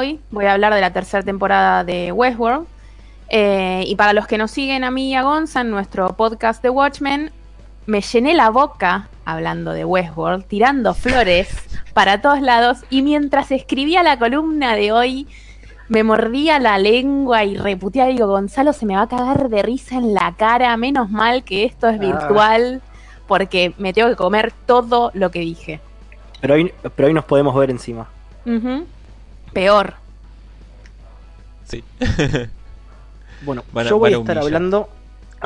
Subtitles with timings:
[0.00, 2.66] hoy voy a hablar de la tercera temporada de Westworld.
[3.28, 6.62] Eh, y para los que nos siguen a mí y a Gonza en nuestro podcast
[6.62, 7.30] de Watchmen,
[7.84, 11.48] me llené la boca hablando de Westworld, tirando flores
[11.92, 12.78] para todos lados.
[12.88, 15.28] Y mientras escribía la columna de hoy,
[15.88, 18.08] me mordía la lengua y reputeaba.
[18.08, 20.74] Digo, Gonzalo se me va a cagar de risa en la cara.
[20.78, 22.80] Menos mal que esto es virtual,
[23.28, 25.78] porque me tengo que comer todo lo que dije.
[26.40, 28.08] Pero hoy, pero hoy nos podemos ver encima.
[29.52, 29.94] Peor.
[31.66, 31.84] Sí.
[33.42, 34.54] Bueno, a- yo voy a a estar humillar.
[34.56, 34.88] hablando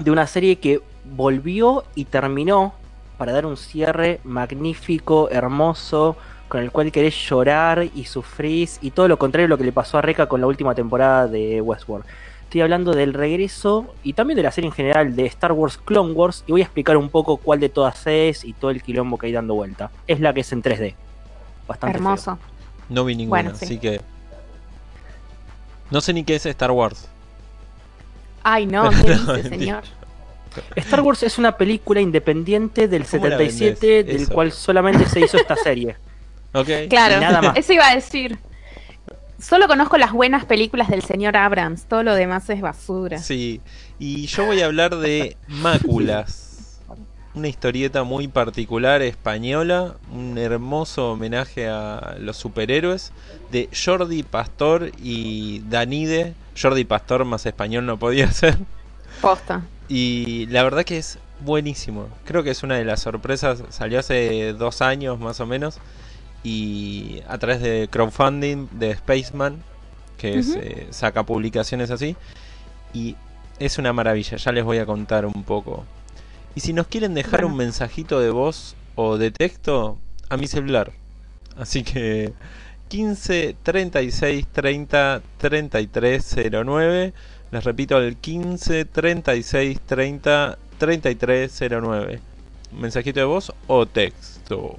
[0.00, 2.74] de una serie que volvió y terminó
[3.18, 6.16] para dar un cierre magnífico, hermoso,
[6.48, 9.70] con el cual querés llorar y sufrís y todo lo contrario a lo que le
[9.70, 12.04] pasó a Reca con la última temporada de Westworld.
[12.42, 16.14] Estoy hablando del regreso y también de la serie en general de Star Wars Clone
[16.14, 19.18] Wars y voy a explicar un poco cuál de todas es y todo el quilombo
[19.18, 19.92] que hay dando vuelta.
[20.08, 20.94] Es la que es en 3D.
[21.68, 22.38] Bastante feo.
[22.88, 23.64] No vi ninguna, Bueno, sí.
[23.64, 24.00] así que.
[25.90, 27.08] No sé ni qué es Star Wars.
[28.42, 29.48] Ay, no, No, ¿qué dice, mentira.
[29.48, 29.82] señor?
[30.76, 34.18] Star Wars es una película independiente del ¿Cómo la 77 vendés?
[34.26, 35.96] del cual solamente se hizo esta serie.
[36.56, 36.68] Ok.
[36.88, 37.56] Claro, nada más.
[37.56, 38.38] eso iba a decir.
[39.40, 43.18] Solo conozco las buenas películas del señor Abrams, todo lo demás es basura.
[43.18, 43.60] Sí.
[43.98, 46.42] Y yo voy a hablar de Máculas.
[47.34, 49.96] Una historieta muy particular española.
[50.12, 53.12] Un hermoso homenaje a los superhéroes.
[53.50, 56.34] De Jordi Pastor y Danide.
[56.60, 58.56] Jordi Pastor más español no podía ser.
[59.20, 59.62] Posta.
[59.88, 62.08] Y la verdad que es buenísimo.
[62.24, 63.64] Creo que es una de las sorpresas.
[63.70, 65.78] Salió hace dos años más o menos.
[66.44, 69.62] Y a través de crowdfunding de Spaceman,
[70.18, 72.16] que es, eh, saca publicaciones así.
[72.92, 73.16] Y
[73.58, 74.36] es una maravilla.
[74.36, 75.84] Ya les voy a contar un poco.
[76.54, 77.48] Y si nos quieren dejar Bueno.
[77.48, 79.98] un mensajito de voz o de texto,
[80.28, 80.92] a mi celular.
[81.56, 82.32] Así que
[82.88, 87.12] 15 36 30 33 09.
[87.50, 92.20] Les repito, el 15 36 30 33 09.
[92.72, 94.76] Mensajito de voz o texto.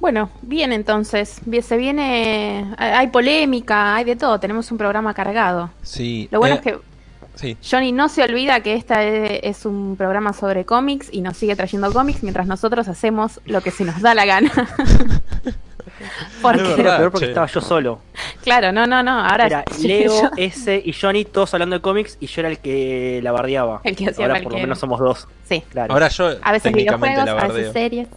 [0.00, 1.40] Bueno, bien entonces.
[1.62, 2.74] Se viene.
[2.76, 4.38] Hay polémica, hay de todo.
[4.38, 5.70] Tenemos un programa cargado.
[5.82, 6.28] Sí.
[6.30, 6.78] Lo bueno eh, es que
[7.34, 11.56] Sí, Johnny no se olvida que esta es, un programa sobre cómics y nos sigue
[11.56, 14.52] trayendo cómics mientras nosotros hacemos lo que se nos da la gana.
[16.42, 16.80] Porque.
[16.80, 18.00] Era peor porque estaba yo solo.
[18.42, 19.20] claro, no, no, no.
[19.20, 22.48] Ahora Era sí, Leo, yo- ese y Johnny todos hablando de cómics y yo era
[22.50, 23.80] el que la bardeaba.
[23.84, 25.28] El que hacía Ahora por lo menos somos dos.
[25.48, 25.62] sí.
[25.70, 25.92] Claro.
[25.92, 28.08] ahora yo A veces videojuegos, la a veces series.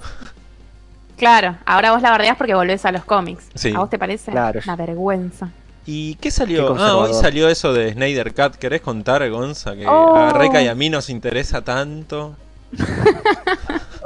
[1.18, 3.48] Claro, ahora vos la bardeás porque volvés a los cómics.
[3.56, 3.74] Sí.
[3.76, 4.32] ¿A vos te parece?
[4.32, 4.60] Claro.
[4.64, 5.50] Una vergüenza.
[5.88, 6.76] ¿Y qué Qué salió?
[6.78, 8.56] ah, hoy salió eso de Snyder Cut.
[8.56, 9.74] ¿Querés contar, Gonza?
[9.76, 10.16] Que Oh.
[10.16, 12.36] a Reca y a mí nos interesa tanto.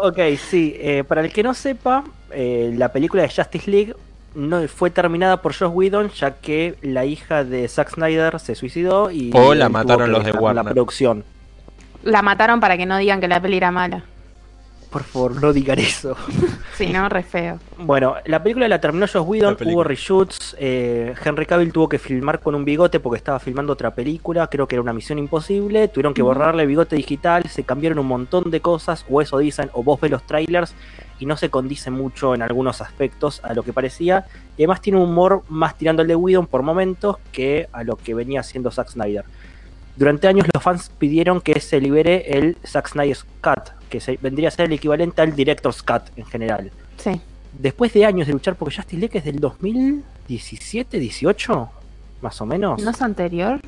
[0.03, 0.17] Ok,
[0.49, 0.75] sí.
[0.79, 3.95] eh, para el que no sepa, eh, la película de Justice League
[4.33, 9.11] no fue terminada por Joss Whedon ya que la hija de Zack Snyder se suicidó
[9.11, 10.63] y O la mataron los de Warner.
[10.65, 11.23] la producción.
[12.03, 14.03] La mataron para que no digan que la peli era mala.
[14.91, 16.17] Por favor, no digan eso.
[16.77, 17.59] Sí, no, re feo.
[17.77, 22.41] Bueno, la película la terminó Joss Whedon, hubo reshoots, eh, Henry Cavill tuvo que filmar
[22.41, 26.13] con un bigote porque estaba filmando otra película, creo que era una misión imposible, tuvieron
[26.13, 26.33] que Ujú.
[26.33, 29.99] borrarle el bigote digital, se cambiaron un montón de cosas, o eso dicen, o vos
[30.01, 30.75] ves los trailers
[31.19, 34.25] y no se condice mucho en algunos aspectos a lo que parecía,
[34.57, 37.95] y además tiene un humor más tirando el de Whedon por momentos que a lo
[37.95, 39.23] que venía haciendo Zack Snyder.
[39.95, 44.47] Durante años los fans pidieron que se libere el Zack Snyder's Cut, que se- vendría
[44.47, 47.21] a ser el equivalente al Director's Cut en general Sí.
[47.59, 51.69] después de años de luchar, porque Justice League es del 2017, 18,
[52.21, 52.81] más o menos.
[52.81, 53.59] ¿No es anterior?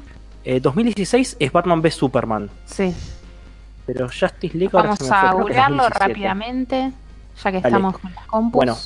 [0.46, 2.94] Eh, 2016 es Batman v Superman, Sí.
[3.86, 6.00] pero Justice League Vamos a googlearlo 2017.
[6.08, 6.92] rápidamente,
[7.44, 7.68] ya que Dale.
[7.68, 8.54] estamos con las compus.
[8.54, 8.78] Bueno,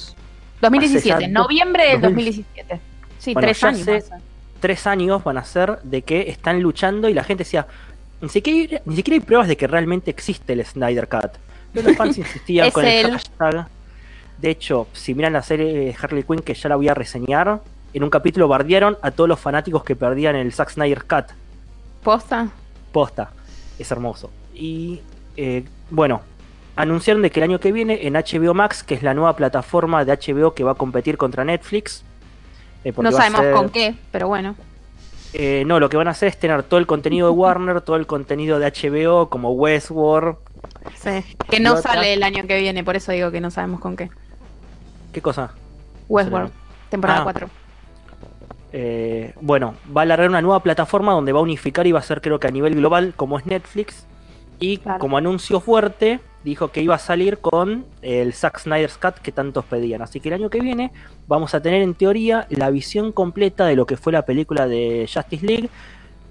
[0.62, 2.26] 2017, hace ya do- noviembre del 2000.
[2.26, 2.80] 2017.
[3.20, 3.88] Sí, Bueno, tres años.
[4.60, 7.68] Tres años van a ser de que están luchando y la gente decía,
[8.22, 11.32] ni siquiera, ni siquiera hay pruebas de que realmente existe el Snyder Cut.
[11.74, 13.12] Pero los fans insistían con el él.
[13.12, 13.68] hashtag.
[14.40, 17.60] De hecho, si miran la serie de Harley Quinn, que ya la voy a reseñar,
[17.94, 21.26] en un capítulo bardearon a todos los fanáticos que perdían el Zack Snyder Cut.
[22.04, 22.50] ¿Posta?
[22.92, 23.32] Posta,
[23.80, 24.30] es hermoso.
[24.54, 25.02] Y
[25.36, 26.22] eh, bueno,
[26.76, 30.06] anunciaron de que el año que viene en HBO Max, que es la nueva plataforma
[30.06, 32.04] de HBO que va a competir contra Netflix.
[32.84, 34.56] eh, No sabemos ser- con qué, pero bueno.
[35.40, 37.96] Eh, no, lo que van a hacer es tener todo el contenido de Warner, todo
[37.96, 40.38] el contenido de HBO, como Westworld.
[40.96, 41.24] Sí.
[41.50, 43.96] Que no otra- sale el año que viene, por eso digo que no sabemos con
[43.96, 44.10] qué.
[45.14, 45.52] ¿Qué cosa?
[46.10, 46.52] Westworld,
[46.90, 47.24] temporada Ah.
[47.24, 47.50] 4.
[48.74, 52.04] Eh, bueno, va a largar una nueva plataforma donde va a unificar y va a
[52.04, 54.06] ser creo que a nivel global como es Netflix.
[54.60, 55.00] Y Claro.
[55.00, 59.66] como anuncio fuerte, dijo que iba a salir con el Zack Snyder's Cut que tantos
[59.66, 60.02] pedían.
[60.02, 60.92] Así que el año que viene
[61.28, 65.10] vamos a tener en teoría la visión completa de lo que fue la película de
[65.14, 65.70] Justice League.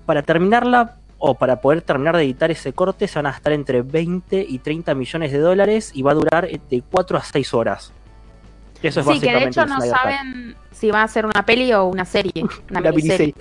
[0.07, 3.83] Para terminarla o para poder terminar de editar ese corte se van a gastar entre
[3.83, 7.93] 20 y 30 millones de dólares y va a durar de 4 a 6 horas.
[8.83, 10.01] Eso es Sí, que de básicamente hecho el no Snyder Cut.
[10.03, 12.33] saben si va a ser una peli o una serie.
[12.71, 12.93] Una miniserie.
[12.93, 13.35] miniserie.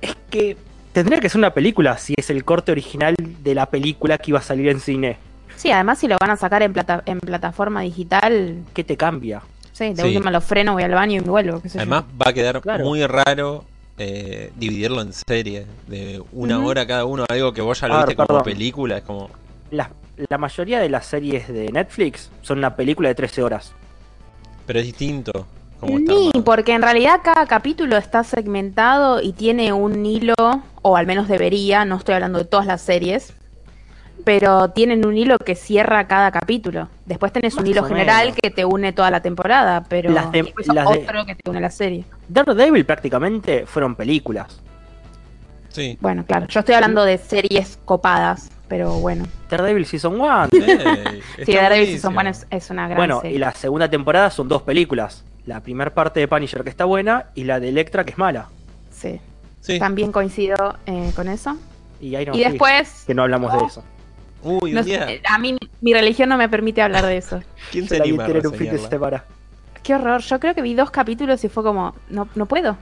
[0.00, 0.56] Es que
[1.02, 4.38] tendría que ser una película si es el corte original de la película que iba
[4.38, 5.16] a salir en cine.
[5.56, 9.42] Sí, además si lo van a sacar en, plata en plataforma digital, ¿Qué te cambia?
[9.72, 10.08] sí, de Sí.
[10.08, 11.60] última lo freno, voy al baño y me vuelvo.
[11.60, 11.82] qué sé yo.
[11.82, 12.84] Además va a quedar Claro.
[12.84, 13.64] muy raro
[13.98, 18.06] eh, dividirlo en series de una hora cada uno, algo que vos ya lo ver,
[18.08, 19.30] viste como película, es como...
[19.70, 19.90] La,
[20.28, 23.72] la mayoría de las series de Netflix son una película de 13 horas.
[24.66, 25.46] Pero es distinto.
[25.82, 30.34] Está Ni, porque en realidad cada capítulo está segmentado y tiene un hilo,
[30.82, 33.34] o al menos debería, no estoy hablando de todas las series,
[34.24, 36.88] pero tienen un hilo que cierra cada capítulo.
[37.04, 40.42] Después tenés un hilo general que te une toda la temporada, pero Las de-
[40.86, 42.04] otro que te une la serie.
[42.28, 44.60] Daredevil prácticamente fueron películas.
[45.68, 45.98] Sí.
[46.00, 49.26] Bueno, claro, yo estoy hablando de series copadas, pero bueno.
[49.50, 50.44] Daredevil Season 1.
[50.52, 51.88] Ey, Sí, Daredevil.
[51.88, 53.36] Season One es, es una gran bueno, serie.
[53.36, 55.22] y la segunda temporada son dos películas.
[55.46, 58.48] La primera parte de Punisher que está buena y la de Electra que es mala.
[58.90, 59.20] Sí,
[59.60, 59.78] Sí.
[59.78, 61.56] también coincido eh, con eso.
[62.00, 63.84] Y Iron y Fist, después, que no hablamos de eso.
[64.42, 65.20] Uy, no un sé, día.
[65.28, 67.40] a mí mi religión no me permite hablar de eso.
[67.72, 69.24] ¿Quién se anima a un fin semana.
[69.82, 72.76] Qué horror, yo creo que vi dos capítulos y fue como, no, no puedo,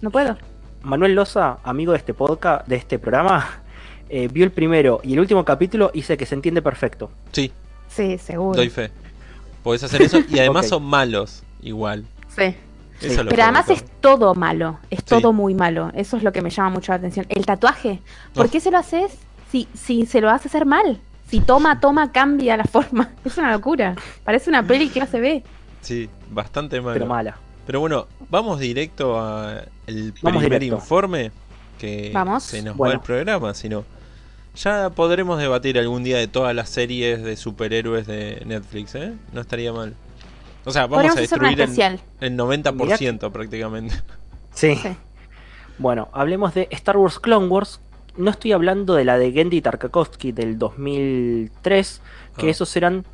[0.00, 0.36] no puedo.
[0.82, 3.60] Manuel Loza, amigo de este podcast, de este programa,
[4.08, 7.10] eh, vio el primero y el último capítulo y dice que se entiende perfecto.
[7.32, 7.52] Sí,
[7.88, 8.56] Sí, seguro.
[8.56, 8.90] doy fe.
[9.62, 12.04] Podés hacer eso y además son malos igual.
[12.34, 12.54] Sí.
[13.00, 14.34] Pero además de es todo.
[14.34, 15.90] malo, es todo muy malo.
[15.94, 17.26] Eso es lo que me llama mucho la atención.
[17.28, 18.00] El tatuaje,
[18.34, 18.50] ¿por Oh.
[18.50, 19.12] qué se lo haces
[19.52, 20.98] si, si se lo hace hacer mal?
[21.28, 23.10] Si toma, toma, cambia la forma.
[23.24, 23.94] Es una locura.
[24.24, 25.42] Parece una peli clase B.
[25.82, 26.94] Sí, bastante malo.
[26.94, 27.36] Pero mala.
[27.66, 30.76] Pero bueno, vamos directo al primer directo.
[30.76, 31.32] informe
[31.78, 32.44] que Vamos.
[32.44, 33.84] se nos va el programa, sino
[34.54, 39.12] ya podremos debatir algún día de todas las series de superhéroes de Netflix, ¿eh?
[39.32, 39.94] No estaría mal.
[40.66, 43.94] O sea, vamos Podríamos a destruir el, el 90% prácticamente.
[44.52, 44.74] Sí.
[44.76, 44.88] Sí.
[45.78, 47.80] Bueno, hablemos de Star Wars Clone Wars.
[48.16, 52.00] No estoy hablando de la de Gendy Tartakovsky del 2003,
[52.38, 52.50] que Ah.
[52.50, 53.04] esos eran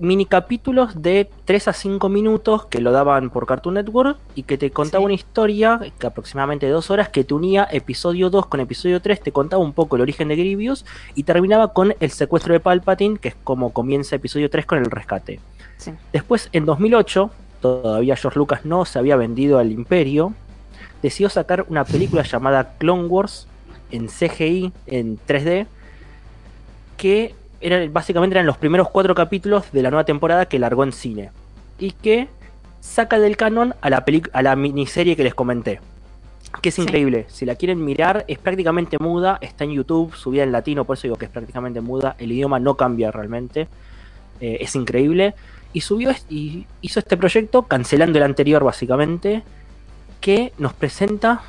[0.00, 4.56] mini capítulos de 3 a 5 minutos que lo daban por Cartoon Network y que
[4.58, 5.04] te contaba Sí.
[5.04, 9.20] una historia que aproximadamente de dos horas que te unía episodio 2 con episodio 3,
[9.20, 13.18] te contaba un poco el origen de Grievous y terminaba con el secuestro de Palpatine,
[13.18, 15.38] que es como comienza episodio 3 con el rescate.
[15.76, 15.92] Sí.
[16.12, 17.30] Después, en 2008,
[17.60, 20.32] todavía George Lucas no se había vendido al imperio,
[21.02, 23.46] decidió sacar una película llamada Clone Wars
[23.90, 25.66] en CGI, en 3D,
[26.96, 30.92] que era, básicamente eran los primeros cuatro capítulos de la nueva temporada que largó en
[30.92, 31.30] cine.
[31.78, 32.28] Y que
[32.80, 35.80] saca del canon a la, a la miniserie que les comenté.
[36.62, 36.82] Que es Sí.
[36.82, 37.26] increíble.
[37.28, 39.38] Si la quieren mirar, es prácticamente muda.
[39.40, 42.16] Está en YouTube, subida en latino, por eso digo que es prácticamente muda.
[42.18, 43.68] El idioma no cambia realmente.
[44.40, 45.34] Eh, es increíble.
[45.72, 49.42] Y subió y hizo este proyecto cancelando el anterior, básicamente.
[50.20, 51.42] Que nos presenta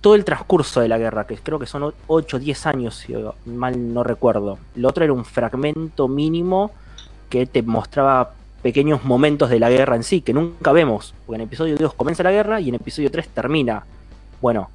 [0.00, 3.14] todo el transcurso de la guerra, que creo que son 8 o 10 años, si
[3.46, 4.58] mal no recuerdo.
[4.74, 6.70] Lo otro era un fragmento mínimo
[7.28, 11.14] que te mostraba pequeños momentos de la guerra en sí, que nunca vemos.
[11.26, 13.84] Porque en episodio 2 comienza la guerra y en episodio 3 termina.
[14.40, 14.70] Bueno,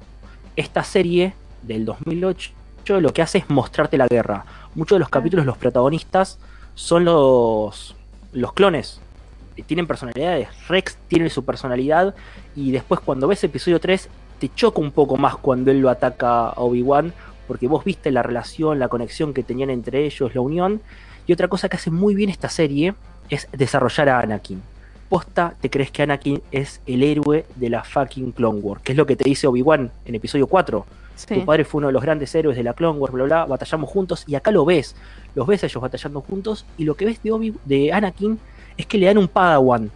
[0.56, 2.52] esta serie del 2008
[2.96, 4.44] lo que hace es mostrarte la guerra.
[4.74, 6.38] Muchos de los capítulos, los protagonistas
[6.74, 7.94] son los,
[8.32, 9.00] los clones.
[9.56, 10.48] Eh, Tienen personalidades.
[10.68, 12.14] Rex tiene su personalidad.
[12.56, 16.48] Y después, cuando ves episodio 3, te choca un poco más cuando él lo ataca
[16.48, 17.12] a Obi-Wan.
[17.46, 20.80] Porque vos viste la relación, la conexión que tenían entre ellos, la unión.
[21.26, 22.94] Y otra cosa que hace muy bien esta serie
[23.30, 24.62] es desarrollar a Anakin.
[25.08, 28.82] Posta, te crees que Anakin es el héroe de la fucking Clone Wars.
[28.82, 30.84] Que es lo que te dice Obi-Wan en episodio 4.
[31.16, 31.34] Sí.
[31.34, 33.88] Tu padre fue uno de los grandes héroes de la Clone Wars, bla, bla, batallamos
[33.90, 34.24] juntos.
[34.26, 34.94] Y acá lo ves.
[35.34, 36.66] Los ves a ellos batallando juntos.
[36.76, 38.38] Y lo que ves de, Obi de Anakin
[38.76, 39.90] es que le dan un Padawan.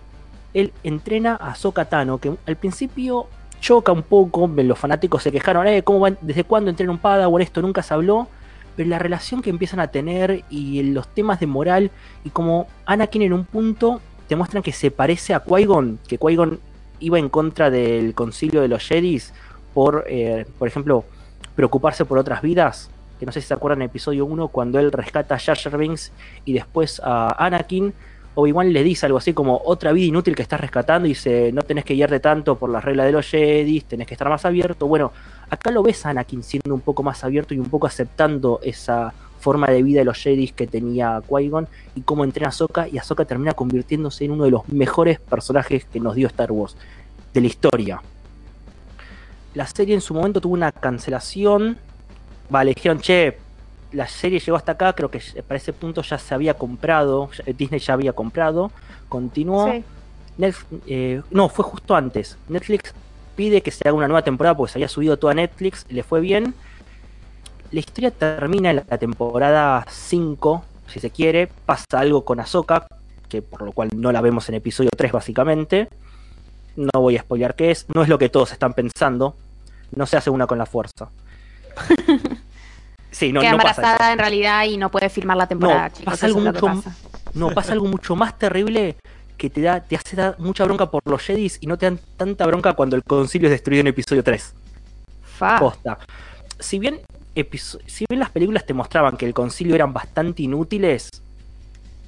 [0.55, 3.27] Él entrena a Ahsoka Tano, que al principio
[3.63, 4.51] choca un poco.
[4.55, 6.19] Los fanáticos se quejaron, eh, ¿cómo van?
[6.21, 7.41] ¿desde cuándo entrena un Padawan?
[7.41, 8.29] Esto nunca se habló.
[8.77, 11.91] Pero la relación que empiezan a tener y los temas de moral
[12.25, 16.59] y como Anakin en un punto te muestran que se parece a Qui-Gon, que Qui-Gon
[16.99, 19.35] iba en contra del concilio de los Jedis
[19.75, 21.05] por, eh, por ejemplo,
[21.55, 22.91] preocuparse por otras vidas.
[23.21, 26.13] Que no sé si se acuerdan en episodio 1 cuando él rescata a Jar Binks
[26.45, 27.93] y después a Anakin.
[28.35, 31.63] Obi-Wan le dice algo así como otra vida inútil que estás rescatando y dice no
[31.63, 34.87] tenés que guiarte tanto por las reglas de los Jedis, tenés que estar más abierto.
[34.87, 35.13] Bueno,
[35.51, 39.13] acá lo ves a Anakin siendo un poco más abierto y un poco aceptando esa
[39.43, 42.97] forma de vida de los Jedi que tenía Qui-Gon y cómo entrena a Ahsoka y
[42.97, 46.77] Ahsoka termina convirtiéndose en uno de los mejores personajes que nos dio Star Wars
[47.35, 48.01] de la historia.
[49.55, 51.77] La serie en su momento tuvo una cancelación.
[52.49, 53.37] Vale, dijeron, che,
[53.93, 57.81] la serie llegó hasta acá, creo que para ese punto ya se había comprado, Disney
[57.81, 58.71] ya había comprado,
[59.09, 59.71] continuó.
[59.71, 59.85] Sí.
[60.39, 62.39] Netflix, eh, no, fue justo antes.
[62.49, 62.95] Netflix
[63.37, 66.21] pide que se haga una nueva temporada porque se había subido toda Netflix, le fue
[66.21, 66.55] bien.
[67.71, 71.49] La historia termina en la temporada 5, si se quiere.
[71.67, 72.87] Pasa algo con Ahsoka,
[73.29, 75.89] que por lo cual no la vemos en episodio 3 básicamente.
[76.77, 79.37] No voy a spoilear qué es, no es lo que todos están pensando.
[79.95, 81.11] No se hace una con la fuerza.
[83.13, 84.13] Sí, no, Queda no pasa embarazada eso.
[84.15, 86.05] en realidad y no puede filmar la temporada, No, chicos.
[86.13, 86.97] pasa algo mucho- pasa.
[87.35, 88.97] No, pasa algo mucho más terrible
[89.37, 91.99] que te da, te hace dar mucha bronca por los Jedis y no te dan
[92.17, 94.55] tanta bronca cuando el concilio es destruido en episodio 3.
[95.23, 95.61] Fa.
[96.59, 97.01] Si bien,
[97.87, 101.09] si bien las películas te mostraban que el concilio eran bastante inútiles,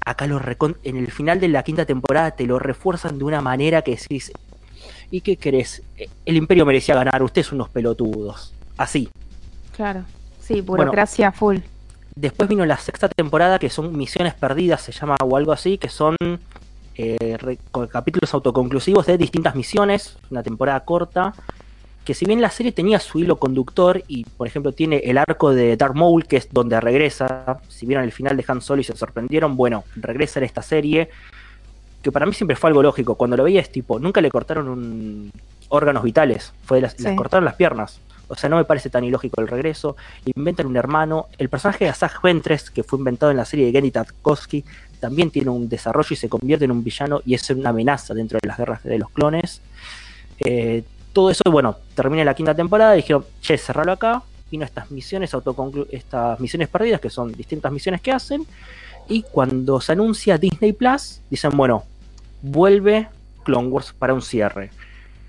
[0.05, 0.39] acá lo
[0.83, 4.31] en el final de la quinta temporada te lo refuerzan de una manera que decís,
[5.11, 5.81] ¿y qué querés?
[5.97, 8.53] Eh, El imperio merecía ganar, ustedes son unos pelotudos.
[8.77, 9.09] Así.
[9.75, 10.03] Claro.
[10.45, 11.57] Sí, burocracia full.
[12.15, 15.89] Después vino la sexta temporada, que son Misiones Perdidas, se llama o algo así, que
[15.89, 16.15] son
[16.97, 17.57] eh, re-
[17.89, 21.33] capítulos autoconclusivos de distintas misiones, una temporada corta,
[22.05, 25.53] que si bien la serie tenía su hilo conductor y, por ejemplo, tiene el arco
[25.53, 28.83] de Darth Maul, que es donde regresa, si vieron el final de Han Solo y
[28.85, 31.09] se sorprendieron, bueno, regresa en esta serie,
[32.01, 34.69] que para mí siempre fue algo lógico, cuando lo veía es tipo, nunca le cortaron
[34.69, 35.31] un
[35.69, 37.03] órganos vitales, fue las, Sí.
[37.03, 37.99] les cortaron las piernas.
[38.27, 39.95] O sea, no me parece tan ilógico el regreso.
[40.35, 41.27] Inventan un hermano.
[41.37, 44.63] El personaje de Asajj Ventress, que fue inventado en la serie de Genndy Tarkovsky,
[44.99, 48.39] también tiene un desarrollo y se convierte en un villano y es una amenaza dentro
[48.41, 49.61] de las guerras de los clones.
[50.39, 54.23] Eh, todo eso, bueno, termina la quinta temporada y dijeron, che, cerralo acá.
[54.51, 55.31] Vino estas misiones
[55.89, 58.45] estas misiones perdidas, que son distintas misiones que hacen.
[59.07, 61.83] Y cuando se anuncia Disney Plus, dicen, bueno,
[62.41, 63.07] vuelve
[63.43, 64.71] Clone Wars para un cierre.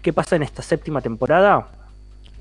[0.03, 1.69] ¿Qué pasa en esta séptima temporada?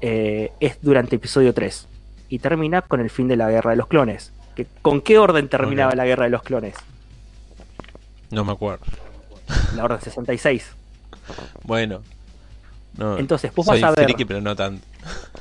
[0.02, 1.88] Eh, es durante episodio 3
[2.30, 4.32] y termina con el fin de la guerra de los clones.
[4.56, 6.75] ¿Que- ¿Con qué orden terminaba la guerra de los clones?
[8.32, 8.86] No me acuerdo.
[9.75, 10.72] La orden 66.
[11.64, 12.02] Bueno.
[12.98, 14.06] No, Entonces, vos soy vas a ver.
[14.06, 14.86] friki, pero no tanto.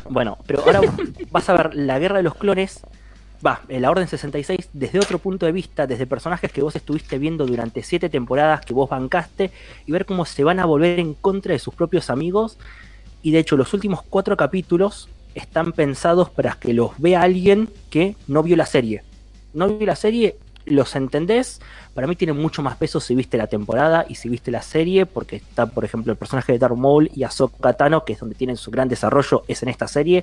[0.08, 0.80] Bueno, pero ahora
[1.30, 2.80] vas a ver la guerra de los clones.
[3.46, 7.18] Va, en la Orden 66 desde otro punto de vista, desde personajes que vos estuviste
[7.18, 9.50] viendo durante siete temporadas que vos bancaste
[9.84, 12.56] y ver cómo se van a volver en contra de sus propios amigos.
[13.24, 18.16] Y de hecho, los últimos cuatro capítulos están pensados para que los vea alguien que
[18.28, 19.02] no vio la serie.
[19.54, 21.62] No vio la serie, los entendés.
[21.94, 25.06] Para mí tiene mucho más peso si viste la temporada y si viste la serie,
[25.06, 28.34] porque está, por ejemplo, el personaje de Darth Maul y Ahsoka Tano, que es donde
[28.34, 30.22] tienen su gran desarrollo, es en esta serie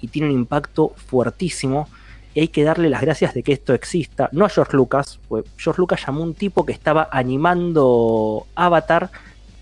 [0.00, 1.88] y tiene un impacto fuertísimo.
[2.34, 4.28] Y hay que darle las gracias de que esto exista.
[4.32, 5.20] No a George Lucas,
[5.56, 9.10] George Lucas llamó a un tipo que estaba animando Avatar,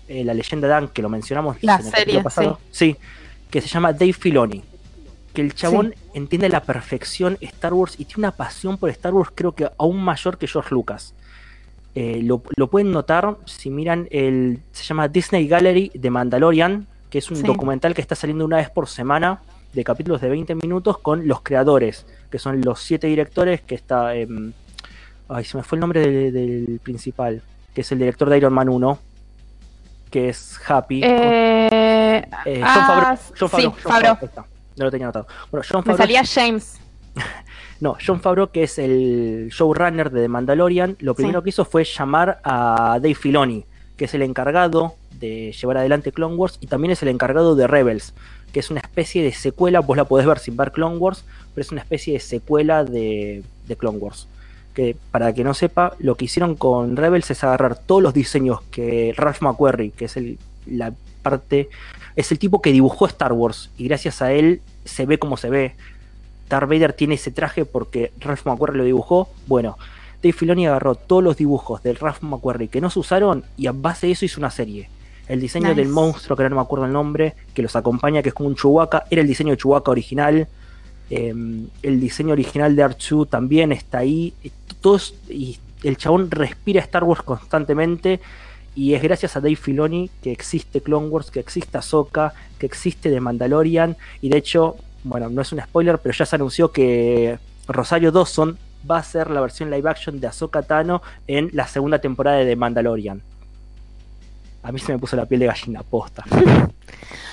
[0.09, 2.59] eh, la leyenda de Aang, que lo mencionamos La en el serie, pasado.
[2.71, 2.97] Sí.
[3.49, 4.63] que se llama Dave Filoni.
[5.33, 9.13] Que el chabón entiende a la perfección Star Wars y tiene una pasión por Star
[9.13, 11.13] Wars, creo que aún mayor que George Lucas.
[11.95, 14.59] Eh, lo, lo pueden notar si miran el.
[14.71, 17.43] Se llama Disney Gallery de Mandalorian, que es un Sí.
[17.43, 19.41] documental que está saliendo una vez por semana
[19.73, 24.15] de capítulos de 20 minutos con los creadores, que son los siete directores que está...
[24.15, 24.51] em,
[25.27, 27.41] ay, se me fue el nombre del, del principal,
[27.75, 28.99] que es el director de Iron Man 1,
[30.09, 31.01] que es Happy.
[31.03, 33.17] Eh, Eh, John ah, Favreau.
[33.39, 33.71] John Favreau.
[33.75, 34.17] Sí, John Favreau.
[34.77, 35.27] No lo tenía anotado.
[35.51, 36.79] Bueno, John Me salía James.
[37.81, 41.43] No, John Favreau, que es el showrunner de The Mandalorian, lo primero Sí.
[41.45, 43.63] que hizo fue llamar a Dave Filoni,
[43.95, 47.67] que es el encargado de llevar adelante Clone Wars y también es el encargado de
[47.67, 48.13] Rebels,
[48.51, 51.23] que es una especie de secuela, vos la podés ver sin ver Clone Wars,
[51.55, 54.27] pero es una especie de secuela de, de Clone Wars.
[54.79, 58.61] Que para que no sepa, lo que hicieron con Rebels es agarrar todos los diseños
[58.71, 61.67] que Ralph McQuarrie, que es el, la parte,
[62.15, 65.49] es el tipo que dibujó Star Wars y gracias a él se ve como se
[65.49, 65.75] ve.
[66.47, 69.27] Darth Vader tiene ese traje porque Ralph McQuarrie lo dibujó.
[69.47, 69.77] Bueno,
[70.23, 73.73] Dave Filoni agarró todos los dibujos de Ralph McQuarrie que no se usaron y a
[73.73, 74.89] base de eso hizo una serie.
[75.27, 75.81] El diseño Nice.
[75.81, 78.55] del monstruo, que no me acuerdo el nombre, que los acompaña, que es como un
[78.55, 80.47] Chewbacca, era el diseño de Chewbacca original.
[81.09, 81.33] Eh,
[81.83, 84.33] el diseño original de R2 también está ahí.
[84.81, 88.19] Todos, y el chabón respira Star Wars constantemente.
[88.75, 93.09] Y es gracias a Dave Filoni que existe Clone Wars, que existe Ahsoka, que existe
[93.09, 93.97] The Mandalorian.
[94.21, 98.57] Y de hecho, bueno, no es un spoiler, pero ya se anunció que Rosario Dawson
[98.89, 102.45] va a ser la versión live action de Ahsoka Tano en la segunda temporada de
[102.45, 103.21] The Mandalorian.
[104.63, 106.23] A mí se me puso la piel de gallina posta.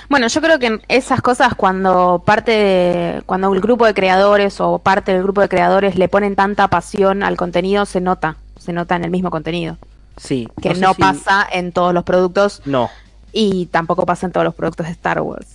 [0.09, 4.79] Bueno, yo creo que esas cosas cuando parte de, cuando el grupo de creadores o
[4.79, 8.95] parte del grupo de creadores le ponen tanta pasión al contenido se nota, se nota
[8.95, 9.79] en el mismo contenido,
[10.17, 10.49] Sí.
[10.63, 12.89] que sé no si- pasa en todos los productos No,
[13.33, 15.49] y tampoco pasa en todos los productos de Star Wars.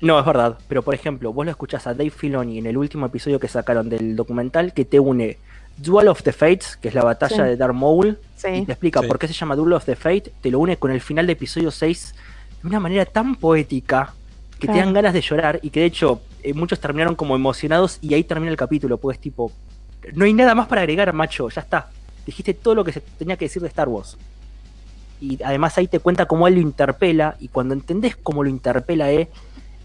[0.00, 0.56] no, es verdad.
[0.66, 3.90] Pero por ejemplo, vos lo escuchás a Dave Filoni en el último episodio que sacaron
[3.90, 5.36] del documental que te une
[5.82, 7.42] Duel of the Fates, que es la batalla Sí.
[7.42, 9.06] de Darth Maul, y te explica Sí.
[9.06, 11.32] por qué se llama Duel of the Fate, te lo une con el final de
[11.34, 12.14] episodio 6
[12.62, 14.14] de una manera tan poética
[14.58, 17.98] que te dan ganas de llorar y que de hecho eh, muchos terminaron como emocionados
[18.02, 19.50] y ahí termina el capítulo, pues tipo,
[20.14, 21.88] no hay nada más para agregar, macho, ya está.
[22.26, 24.16] Dijiste todo lo que se tenía que decir de Star Wars.
[25.20, 29.10] Y además ahí te cuenta cómo él lo interpela y cuando entendés cómo lo interpela
[29.12, 29.28] eh,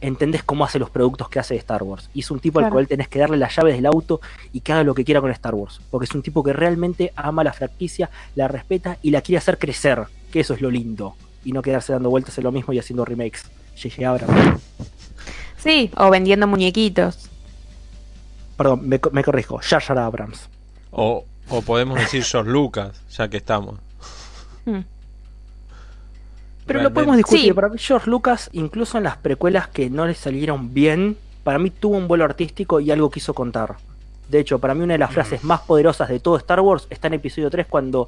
[0.07, 2.09] entendés cómo hace los productos que hace de Star Wars.
[2.13, 4.21] Y es un tipo al cual tenés que darle las llaves del auto
[4.53, 5.81] y que haga lo que quiera con Star Wars.
[5.91, 9.57] Porque es un tipo que realmente ama la franquicia, la respeta y la quiere hacer
[9.57, 10.03] crecer.
[10.31, 11.15] Que eso es lo lindo.
[11.43, 13.43] Y no quedarse dando vueltas en lo mismo y haciendo remakes.
[13.81, 14.09] J.J.
[14.09, 14.61] Abrams.
[15.57, 17.29] Sí, o vendiendo muñequitos.
[18.57, 19.59] Perdón, me, co- me corrijo.
[19.61, 20.47] Jar Jar Abrams.
[20.91, 23.79] O, o podemos decir George Lucas, ya que estamos.
[24.65, 24.79] Hmm.
[26.65, 27.41] Pero lo podemos discutir.
[27.41, 27.53] Sí.
[27.53, 31.69] Para mí, George Lucas, incluso en las precuelas que no le salieron bien, para mí
[31.69, 33.75] tuvo un vuelo artístico y algo quiso contar.
[34.29, 37.07] De hecho, para mí una de las frases más poderosas de todo Star Wars está
[37.07, 38.07] en episodio 3 cuando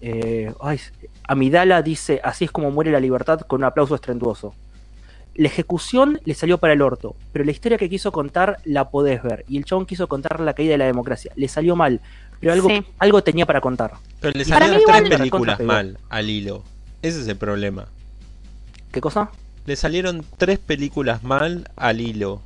[0.00, 0.80] eh, ay,
[1.26, 4.54] Amidala dice, así es como muere la libertad con un aplauso estruendoso.
[5.34, 9.22] La ejecución le salió para el orto, pero la historia que quiso contar la podés
[9.22, 9.44] ver.
[9.48, 11.30] Y el chabón quiso contar la caída de la democracia.
[11.36, 12.00] Le salió mal,
[12.40, 12.82] pero algo, Sí.
[12.98, 13.92] algo tenía para contar.
[14.20, 16.62] Pero le salieron tres igual- películas mal al hilo.
[17.02, 17.86] Ese es el problema.
[18.92, 19.30] ¿Qué cosa?
[19.66, 22.40] Le salieron tres películas mal al hilo.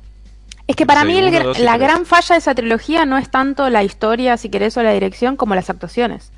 [0.67, 1.81] Es que para Sí, mí uno, dos la tres.
[1.81, 5.35] gran falla de esa trilogía no es tanto la historia, si querés, o la dirección,
[5.35, 6.31] como las actuaciones.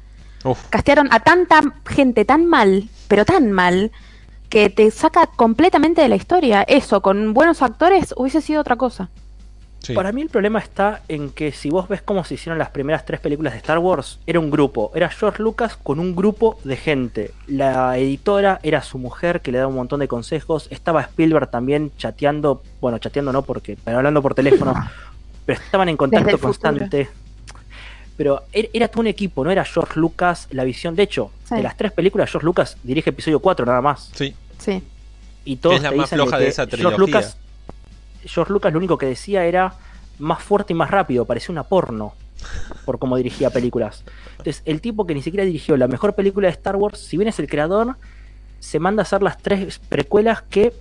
[0.43, 3.91] Uf, Castearon a tanta gente tan mal, pero tan mal,
[4.49, 6.61] que te saca completamente de la historia.
[6.63, 9.09] Eso, con buenos actores, hubiese sido otra cosa.
[9.85, 9.93] Sí.
[9.93, 13.05] Para mí el problema está en que si vos ves cómo se hicieron las primeras
[13.05, 16.75] tres películas de Star Wars, era un grupo, era George Lucas con un grupo de
[16.77, 17.31] gente.
[17.47, 21.91] La editora era su mujer que le daba un montón de consejos, estaba Spielberg también
[21.97, 24.73] chateando, bueno, chateando no porque, pero hablando por teléfono,
[25.45, 27.09] pero estaban en contacto constante.
[28.17, 30.95] Pero er- era todo un equipo, no era George Lucas la visión.
[30.95, 31.55] De hecho, Sí.
[31.55, 34.09] de las tres películas, George Lucas dirige episodio 4 nada más.
[34.13, 34.33] Sí.
[34.57, 34.81] Sí.
[35.43, 36.97] Y todos es la te más dicen floja que de esa George trilogía.
[36.97, 37.37] Lucas,
[38.25, 39.73] George Lucas lo único que decía era
[40.19, 42.13] más fuerte y más rápido, parecía una porno
[42.85, 44.03] por cómo dirigía películas.
[44.31, 47.27] Entonces, el tipo que ni siquiera dirigió la mejor película de Star Wars, si bien
[47.27, 47.95] es el creador,
[48.59, 50.73] se manda a hacer las tres precuelas que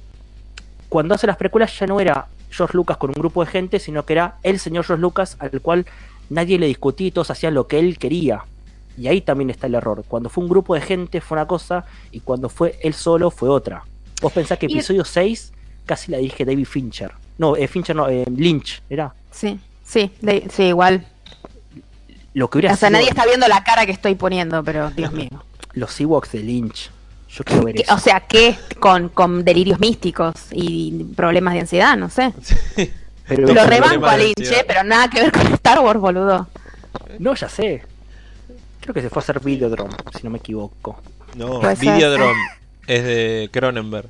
[0.89, 4.05] cuando hace las precuelas ya no era George Lucas con un grupo de gente, sino
[4.05, 5.87] que era el señor George Lucas al cual
[6.31, 8.45] nadie le discutía y todos hacían lo que él quería.
[8.97, 10.05] Y ahí también está el error.
[10.07, 13.49] Cuando fue un grupo de gente fue una cosa y cuando fue él solo fue
[13.49, 13.83] otra.
[14.23, 15.53] Vos pensás que Y- episodio 6
[15.85, 17.13] casi la dirige David Fincher.
[17.39, 19.13] No, eh, Fincher no, eh, Lynch, era.
[19.31, 21.07] Sí, sí, de- sí, igual.
[22.35, 24.91] Lo que hubiera O sea, sido nadie está viendo la cara que estoy poniendo, pero
[24.91, 25.45] Dios mío.
[25.73, 26.91] los Ewoks de Lynch.
[27.31, 27.93] Yo quiero ver eso.
[27.95, 28.57] O sea, ¿qué?
[28.79, 32.33] Con, con delirios místicos y problemas de ansiedad, no sé.
[33.27, 36.47] Pero Los Lo rebanco a Lynch, eh, pero nada que ver con Star Wars, boludo.
[37.19, 37.83] No, ya sé.
[38.81, 41.01] Creo que se fue a hacer Videodrome, si no me equivoco.
[41.35, 41.61] No.
[41.61, 42.39] Videodrome
[42.87, 44.09] es de Cronenberg.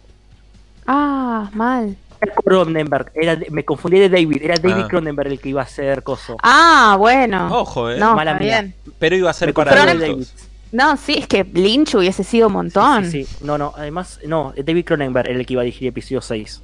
[0.87, 1.97] Ah, mal.
[2.45, 4.89] Cronenberg, era me confundí de David, era David Ah.
[4.89, 6.37] Cronenberg el que iba a hacer coso.
[6.43, 7.49] Ah, bueno.
[7.61, 7.99] Ojo, eh.
[7.99, 8.75] no, mala bien.
[8.99, 9.75] Pero iba a ser para.
[9.75, 10.25] David.
[10.73, 13.09] No, sí, es que Lynch hubiese sido un montón.
[13.11, 13.37] Sí, sí.
[13.45, 16.61] No, no, además, no, David Cronenberg era el que iba a dirigir episodio 6.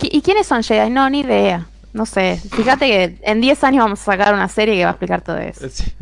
[0.00, 0.88] ¿Qui- ¿Y quiénes son Jedi?
[0.88, 1.66] No, ni idea.
[1.92, 2.40] No sé.
[2.50, 5.36] Fíjate que en 10 años vamos a sacar una serie que va a explicar todo
[5.36, 5.66] eso.
[5.70, 5.92] Sí.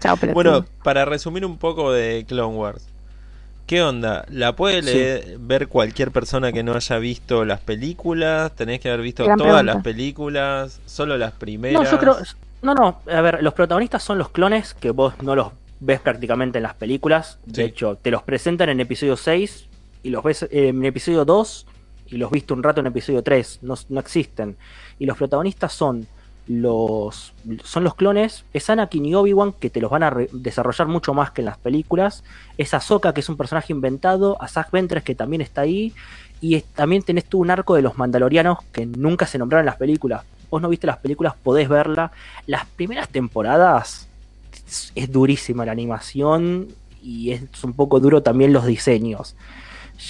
[0.00, 0.16] Chao.
[0.34, 2.86] Bueno, para resumir un poco de Clone Wars.
[3.66, 4.26] ¿Qué onda?
[4.28, 4.88] ¿La puede Sí.
[4.92, 8.52] leer- ver cualquier persona que no haya visto las películas?
[8.54, 9.74] ¿Tenés que haber visto Gran todas pregunta.
[9.74, 10.80] las películas?
[10.84, 11.82] ¿Solo las primeras?
[11.82, 12.16] No, yo creo.
[12.62, 15.48] No, no, a ver, los protagonistas son los clones que vos no los
[15.80, 17.38] ves prácticamente en las películas.
[17.46, 17.68] De Sí.
[17.70, 19.66] hecho, te los presentan en episodio 6
[20.02, 21.66] y los ves eh, en episodio 2
[22.08, 23.60] y los viste un rato en episodio 3.
[23.62, 24.56] No, no existen.
[24.98, 26.06] Y los protagonistas son
[26.46, 27.32] los
[27.64, 31.30] son los clones, es Anakin y Obi-Wan que te los van a desarrollar mucho más
[31.30, 32.22] que en las películas.
[32.58, 35.92] Es Ahsoka que es un personaje inventado, a Zack Ventress que también está ahí
[36.40, 39.66] y es- también tenés tú un arco de los mandalorianos que nunca se nombraron en
[39.66, 40.22] las películas.
[40.50, 42.12] Vos no viste las películas, podés verla.
[42.46, 44.08] Las primeras temporadas
[44.94, 46.68] es durísima la animación
[47.02, 49.34] y es un poco duro también los diseños.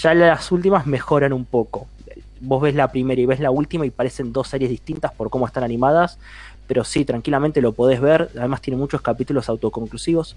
[0.03, 1.87] Ya las últimas mejoran un poco.
[2.41, 5.47] Vos ves la primera y ves la última y parecen dos series distintas por cómo
[5.47, 6.19] están animadas.
[6.67, 8.31] Pero sí, tranquilamente lo podés ver.
[8.37, 10.37] Además tiene muchos capítulos autoconclusivos.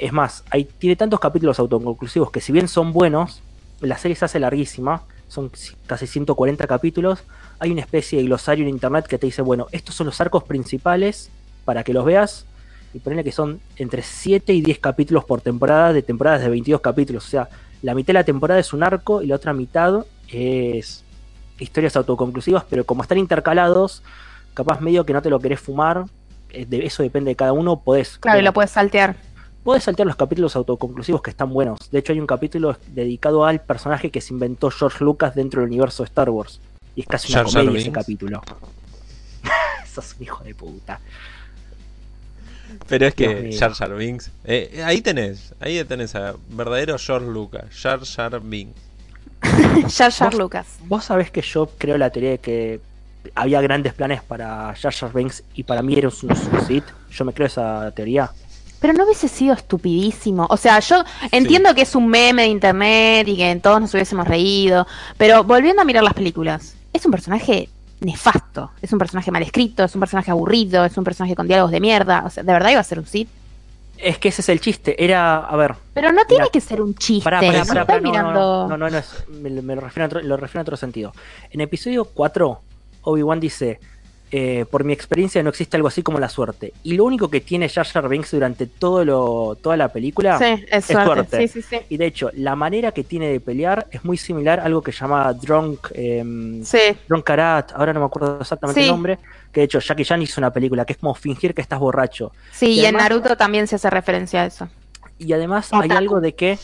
[0.00, 3.42] Es más, hay, tiene tantos capítulos autoconclusivos que si bien son buenos,
[3.80, 5.02] la serie se hace larguísima.
[5.28, 5.50] son
[5.86, 7.24] casi 140 capítulos,
[7.58, 10.44] hay una especie de glosario en internet que te dice, bueno, estos son los arcos
[10.44, 11.30] principales
[11.64, 12.44] para que los veas,
[12.92, 16.80] y ponele que son entre 7 y 10 capítulos por temporada, de temporadas de 22
[16.80, 17.48] capítulos, o sea,
[17.82, 21.04] la mitad de la temporada es un arco y la otra mitad es
[21.58, 24.02] historias autoconclusivas, pero como están intercalados,
[24.54, 26.04] capaz medio que no te lo querés fumar,
[26.50, 28.18] eh, eso depende de cada uno, podés...
[28.18, 29.16] Claro, y lo puedes saltear.
[29.62, 31.90] Puedes saltear los capítulos autoconclusivos que están bueos.
[31.90, 35.68] De hecho, hay un capítulo dedicado al personaje que se inventó George Lucas dentro del
[35.68, 36.60] universo de Star Wars.
[36.96, 38.42] Y es casi una comedia ese capítulo.
[39.86, 41.00] Sos un hijo de puta.
[42.88, 43.56] Pero es que.
[43.56, 44.30] Jar Jar Binks.
[44.44, 48.80] eh, ahí tenés, ahí tenés a verdadero George Lucas, Jar Jar Binks.
[49.88, 50.66] Jar Jar Lucas.
[50.84, 52.80] Vos sabés que yo creo la teoría de que
[53.34, 56.84] había grandes planes para Jar Jar Binks y para mí era un, Sith.
[57.10, 58.30] Yo me creo esa teoría.
[58.80, 60.46] Pero no hubiese sido estupidísimo.
[60.50, 64.26] O sea, yo entiendo que es un meme de internet y que todos nos hubiésemos
[64.26, 64.86] reído.
[65.16, 67.68] Pero volviendo a mirar las películas, es un personaje
[68.00, 68.72] nefasto.
[68.80, 71.80] Es un personaje mal escrito, es un personaje aburrido, es un personaje con diálogos de
[71.80, 72.24] mierda.
[72.26, 73.28] O sea, ¿de verdad iba a ser un Sith?
[74.02, 75.02] Es que ese es el chiste.
[75.02, 77.22] Era, a ver, Pero no tiene que ser un chiste.
[77.24, 78.68] Pará, pará, no pará, pará, no, no, mirando.
[78.68, 81.12] no, no, no es- me, me lo, refiero a otro, lo refiero a otro sentido.
[81.50, 82.60] En episodio 4,
[83.02, 83.78] Obi-Wan dice,
[84.34, 86.72] eh, por mi experiencia no existe algo así como la suerte.
[86.82, 90.64] Y lo único que tiene Jar Jar Binks durante todo lo, toda la película, Sí,
[90.70, 91.04] es suerte.
[91.04, 91.48] suerte.
[91.48, 91.80] Sí, sí, sí.
[91.90, 94.90] y de hecho, la manera que tiene de pelear es muy similar a algo que
[94.90, 95.88] llama Drunk,
[96.64, 98.86] Sí, Drunk Karat, ahora no me acuerdo exactamente Sí.
[98.86, 99.18] el nombre,
[99.52, 102.32] que de hecho Jackie Chan hizo una película que es como fingir que estás borracho.
[102.52, 104.68] sí, Y y, en Naruto también se hace referencia a eso.
[105.18, 106.58] Y además hay algo de que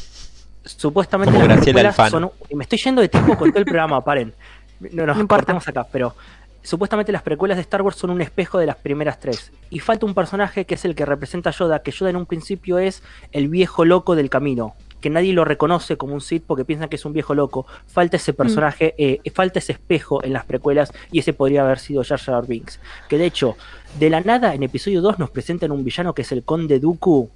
[0.64, 2.10] supuestamente Como las Alfano.
[2.10, 4.32] son me estoy yendo de tiempo con todo el programa, paren.
[4.80, 5.52] No, no, No importa.
[5.66, 6.14] acá, pero
[6.62, 9.52] supuestamente las precuelas de Star Wars son un espejo de las primeras tres.
[9.70, 12.26] Y falta un personaje que es el que representa a Yoda, que Yoda en un
[12.26, 14.74] principio es el viejo loco del camino.
[15.00, 17.66] Que nadie lo reconoce como un Sith porque piensan que es un viejo loco.
[17.86, 22.02] Falta ese personaje, eh, falta ese espejo en las precuelas y ese podría haber sido
[22.02, 22.80] Jar Jar Binks.
[23.08, 23.56] Que de hecho,
[24.00, 27.30] de la nada en episodio 2 nos presentan un villano que es el Conde Dooku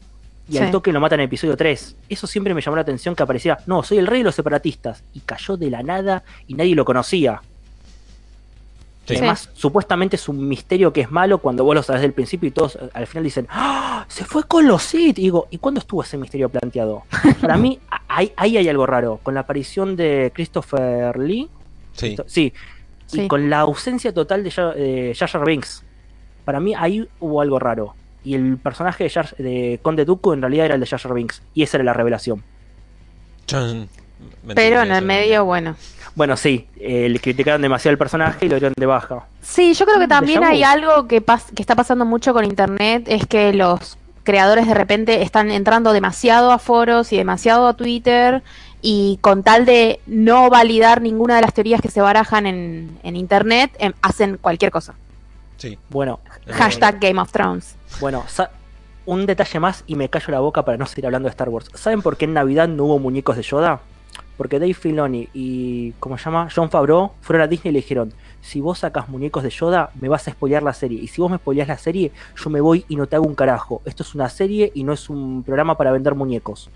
[0.49, 1.97] y al toque lo matan en episodio 3.
[2.09, 5.03] Eso siempre me llamó la atención que aparecía, no, soy el rey de los separatistas.
[5.15, 7.41] Y cayó de la nada y nadie lo conocía.
[9.07, 9.17] Sí.
[9.17, 12.53] Además, supuestamente es un misterio que es malo cuando vos lo sabes del principio y
[12.53, 14.05] todos al final dicen, ¡Ah!
[14.09, 15.19] se fue con los Sith.
[15.19, 17.03] Y digo, ¿y cuándo estuvo ese misterio planteado?
[17.41, 19.19] Para mí, ahí, ahí hay algo raro.
[19.23, 21.49] Con la aparición de Christopher Lee,
[21.95, 22.17] Sí.
[22.27, 22.53] sí,
[23.13, 25.83] y con la ausencia total de Jar, de Jar Jar Binks.
[26.45, 27.95] Para mí ahí hubo algo raro.
[28.25, 31.13] Y el personaje de, Jar- de Conde Dooku en realidad era el de Jar Jar
[31.13, 31.43] Binks.
[31.55, 32.43] Y esa era la revelación.
[33.47, 33.89] Chan.
[34.55, 35.77] Pero en el medio, bueno.
[36.15, 39.25] Bueno, sí, eh, le criticaron demasiado el personaje y lo dieron de baja.
[39.41, 42.45] Sí, yo creo que Mm, también hay algo que, pas- que está pasando mucho con
[42.45, 47.75] internet, es que los creadores de repente están entrando demasiado a foros y demasiado a
[47.75, 48.43] Twitter
[48.83, 53.17] y con tal de no validar ninguna de las teorías que se barajan en, en
[53.17, 54.95] internet, em, hacen cualquier cosa.
[55.57, 55.79] Sí.
[55.89, 57.75] Bueno, Eh, Hashtag Game of Thrones.
[58.01, 58.25] bueno,
[59.07, 61.69] un detalle más y me callo la boca para no seguir hablando de Star Wars.
[61.75, 63.81] ¿Saben por qué en Navidad no hubo muñecos de Yoda?
[64.37, 66.49] Porque Dave Filoni y, ¿cómo se llama?
[66.55, 70.09] John Favreau fueron a Disney y le dijeron, si vos sacas muñecos de Yoda, me
[70.09, 70.99] vas a spoilear la serie.
[71.01, 72.11] Y si vos me spoileás la serie,
[72.43, 73.83] yo me voy y no te hago un carajo.
[73.85, 76.71] Esto es una serie y no es un programa para vender muñecos.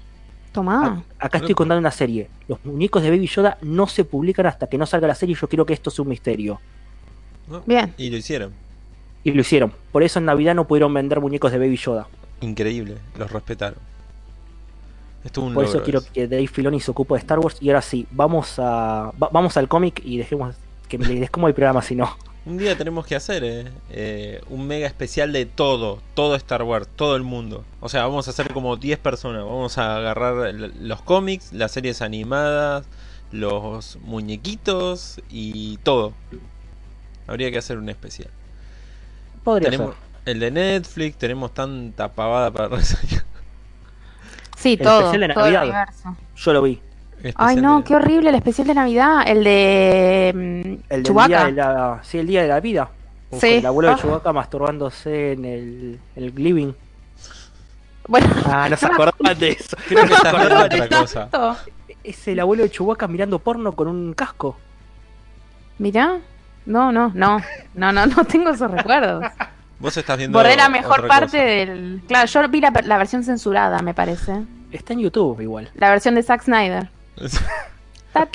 [0.52, 1.02] Tomá.
[1.18, 2.28] A- Acá estoy contando una serie.
[2.46, 5.38] Los muñecos de Baby Yoda no se publican hasta que no salga la serie y
[5.40, 6.60] yo quiero que esto sea un misterio.
[7.48, 7.62] ¿no?
[7.66, 7.94] Bien.
[7.98, 8.52] Y lo hicieron.
[9.24, 9.72] Y lo hicieron.
[9.92, 12.06] Por eso en Navidad no pudieron vender muñecos de Baby Yoda.
[12.42, 12.98] Increíble.
[13.18, 13.78] Los respetaron.
[15.26, 16.08] Estuvo un Por eso quiero eso.
[16.12, 17.56] que Dave Filoni se ocupe de Star Wars.
[17.60, 20.54] Y ahora sí, vamos a va- vamos al cómic y dejemos
[20.88, 22.16] que me des como el programa si no.
[22.46, 26.86] Un día tenemos que hacer eh, eh, un mega especial de todo, todo Star Wars,
[26.94, 27.64] todo el mundo.
[27.80, 29.42] O sea, vamos a hacer como 10 personas.
[29.42, 32.86] Vamos a agarrar los cómics, las series animadas,
[33.32, 36.12] los muñequitos y todo.
[37.26, 38.30] Habría que hacer un especial.
[39.42, 40.32] Podría Tenemos ser.
[40.34, 43.24] el de Netflix, tenemos tanta pavada para reseñar.
[44.66, 44.98] Sí, El todo.
[45.00, 45.62] especial de todo el Navidad.
[45.78, 46.16] universo.
[46.36, 46.80] Yo lo vi.
[47.36, 49.22] Ay, no, de- qué horrible el especial de Navidad.
[49.26, 52.88] El de mm, El día de la, sí, el día de la vida.
[53.32, 53.54] Sí.
[53.54, 53.94] el abuelo Ah.
[53.96, 56.72] de Chewbacca masturbándose en el, en el living.
[58.08, 59.76] Bueno, Ah, no se acordaban de eso.
[59.88, 61.28] Creo que viendo Acordaban de otra cosa.
[62.04, 64.56] Es el abuelo de Chewbacca mirando porno con un casco.
[65.78, 66.18] Mirá.
[66.66, 67.40] No, no, no.
[67.74, 69.24] No, no, no tengo esos recuerdos.
[69.78, 70.38] Vos estás viendo.
[70.38, 71.44] Borré la mejor parte cosa.
[71.44, 72.02] del.
[72.08, 74.32] Claro, yo vi la, la versión censurada, me parece.
[74.72, 75.70] Está en YouTube igual.
[75.74, 76.88] La versión de Zack Snyder.
[78.12, 78.28] Ta.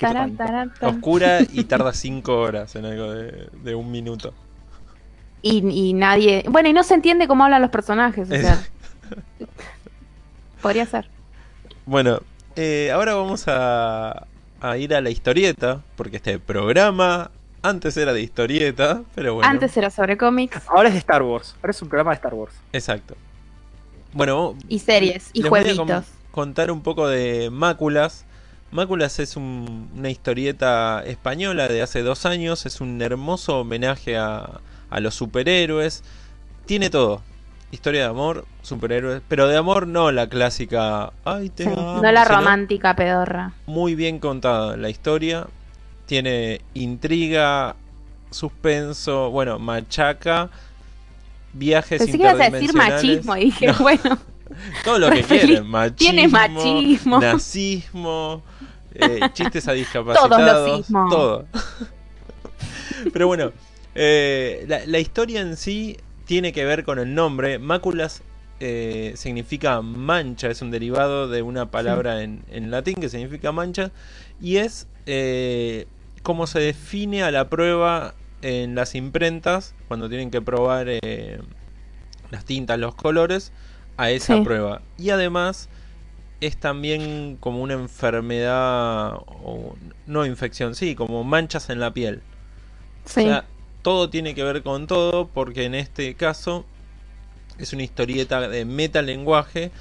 [0.81, 4.31] Oscura y tarda 5 horas en algo de, de un minuto.
[5.41, 6.43] Y, y nadie.
[6.47, 8.29] Bueno, y no se entiende cómo hablan los personajes.
[8.29, 8.61] O sea,
[10.61, 11.09] podría ser.
[11.87, 12.19] Bueno,
[12.55, 14.27] eh, ahora vamos a
[14.61, 17.31] a ir a la historieta, porque este programa
[17.63, 19.49] antes era de historieta, pero bueno.
[19.49, 21.55] Antes era sobre cómics Ahora es de Star Wars.
[21.61, 22.53] Ahora es un programa de Star Wars.
[22.71, 23.15] Exacto.
[24.13, 26.05] Bueno, y series y jueguitos.
[26.31, 28.25] Contar un poco de Máculas.
[28.71, 32.65] Máculas es un- una historieta española de hace dos años.
[32.65, 36.03] Es un hermoso homenaje a, a los superhéroes.
[36.65, 37.21] Tiene todo.
[37.71, 39.21] Historia de amor, superhéroes.
[39.27, 41.11] Pero de amor no la clásica.
[41.25, 43.53] Ay, te Sí, amo", no la romántica pedorra.
[43.65, 45.47] Muy bien contada la historia.
[46.05, 47.75] Tiene intriga,
[48.29, 50.49] suspenso, bueno, machaca,
[51.53, 53.73] viajes Pensé que ibas a decir machismo y dije, No.
[53.79, 54.17] bueno,
[54.83, 57.19] Todo lo que quieren, machismo, tiene machismo.
[57.19, 58.43] nazismo,
[58.93, 61.45] eh, chistes a discapacitados, todo.
[63.13, 63.51] Pero bueno,
[63.95, 67.57] eh, la, la historia en sí tiene que ver con el nombre.
[67.59, 68.21] Máculas
[68.59, 73.91] eh, significa mancha, es un derivado de una palabra en, en latín que significa mancha
[74.39, 74.87] y es
[76.21, 80.87] como se define a la prueba en las imprentas cuando tienen que probar
[82.29, 83.51] las tintas, los colores
[84.01, 84.41] a esa Sí.
[84.41, 84.81] prueba.
[84.97, 85.69] Y además
[86.41, 89.75] es también como una enfermedad o
[90.07, 92.21] no infección, sí, como manchas en la piel.
[93.05, 93.21] sí.
[93.21, 93.45] O sea,
[93.81, 96.65] todo tiene que ver con todo porque en este caso
[97.57, 99.71] es una historieta de metalenguaje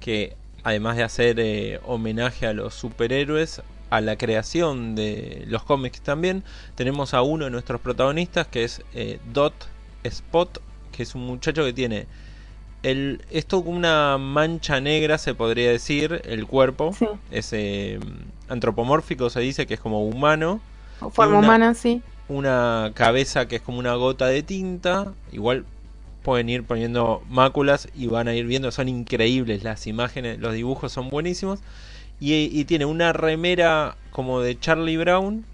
[0.00, 6.00] que además de hacer eh, homenaje a los superhéroes, a la creación de los cómics
[6.00, 6.42] también,
[6.74, 9.54] tenemos a uno de nuestros protagonistas que es eh, Dot
[10.02, 10.60] Spot,
[10.92, 12.06] que es un muchacho que tiene
[12.82, 17.06] el, esto como una mancha negra se podría decir, el cuerpo, Sí.
[17.30, 17.98] es eh,
[18.48, 20.60] antropomórfico se dice que es como humano
[21.00, 22.00] O Forma una- humana, sí.
[22.28, 25.12] una cabeza que es como una gota de tinta.
[25.32, 25.64] Igual
[26.22, 28.70] pueden ir poniendo máculas y van a ir viendo.
[28.72, 31.60] Son increíbles las imágenes, los dibujos son buenísimos.
[32.18, 35.44] Y, y tiene una remera como de Charlie Brown,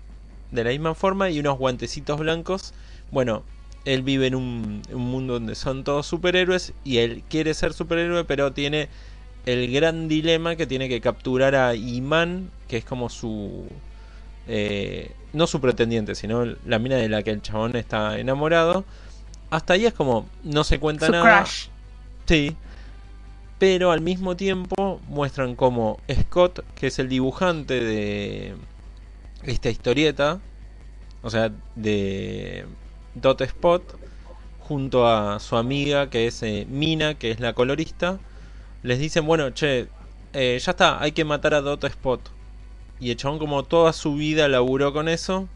[0.53, 2.73] de la misma forma, y unos guantecitos blancos.
[3.11, 3.43] Bueno,
[3.85, 8.25] él vive en un, un mundo donde son todos superhéroes y él quiere ser superhéroe,
[8.25, 8.89] pero tiene
[9.47, 13.67] el gran dilema que tiene que capturar a Iman, que es como su...
[14.49, 18.85] eh, no su pretendiente, sino la mina de la que el chabón está enamorado.
[19.51, 21.43] Hasta ahí es como, no se cuenta Su nada.
[21.43, 21.67] crush.
[22.27, 22.57] Sí.
[23.59, 28.55] Pero al mismo tiempo muestran como Scott, que es el dibujante de
[29.45, 30.41] esta historieta,
[31.23, 32.65] o sea, de
[33.15, 33.83] Dot Spot,
[34.61, 38.19] junto a su amiga, que es eh, Mina, que es la colorista,
[38.83, 39.89] les dicen, bueno, che,
[40.33, 42.21] eh, ya está, hay que matar a Dot Spot.
[43.01, 45.49] Y el chabón como toda su vida laburó con eso,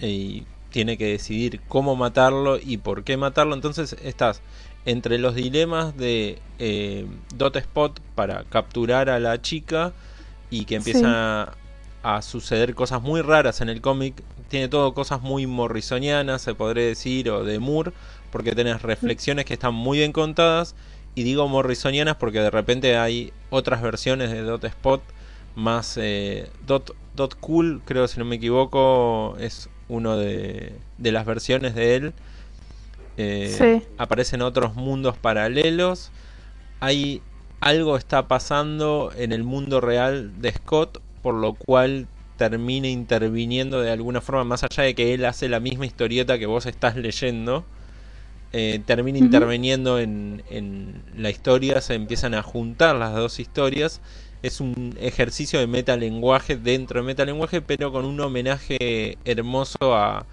[0.00, 3.54] y tiene que decidir cómo matarlo y por qué matarlo.
[3.54, 4.40] Entonces estás
[4.86, 9.92] entre los dilemas de eh, Dot Spot para capturar a la chica
[10.50, 11.08] y que empiezan Sí.
[11.16, 11.52] a,
[12.02, 14.22] a suceder cosas muy raras en el cómic.
[14.50, 17.92] Tiene todo cosas muy morrisonianas, se podría decir, o de Moore,
[18.30, 20.74] porque tenés reflexiones que están muy bien contadas.
[21.14, 25.02] Y digo morrisonianas porque de repente hay otras versiones de Dot Spot
[25.56, 31.24] más eh, Dot, Dot Cool, creo si no me equivoco, es uno de, de las
[31.26, 32.12] versiones de él.
[33.16, 33.88] Eh, Sí.
[33.98, 36.10] Aparecen otros mundos paralelos.
[36.80, 37.22] Hay
[37.60, 42.08] algo está pasando en el mundo real de Scott, por lo cual
[42.40, 46.46] termina interviniendo de alguna forma, más allá de que él hace la misma historieta que
[46.46, 47.64] vos estás leyendo.
[48.52, 54.00] eh, termina interviniendo en, en la historia, se empiezan a juntar las dos historias.
[54.42, 60.24] Es un ejercicio de metalenguaje dentro de metalenguaje, pero con un homenaje hermoso a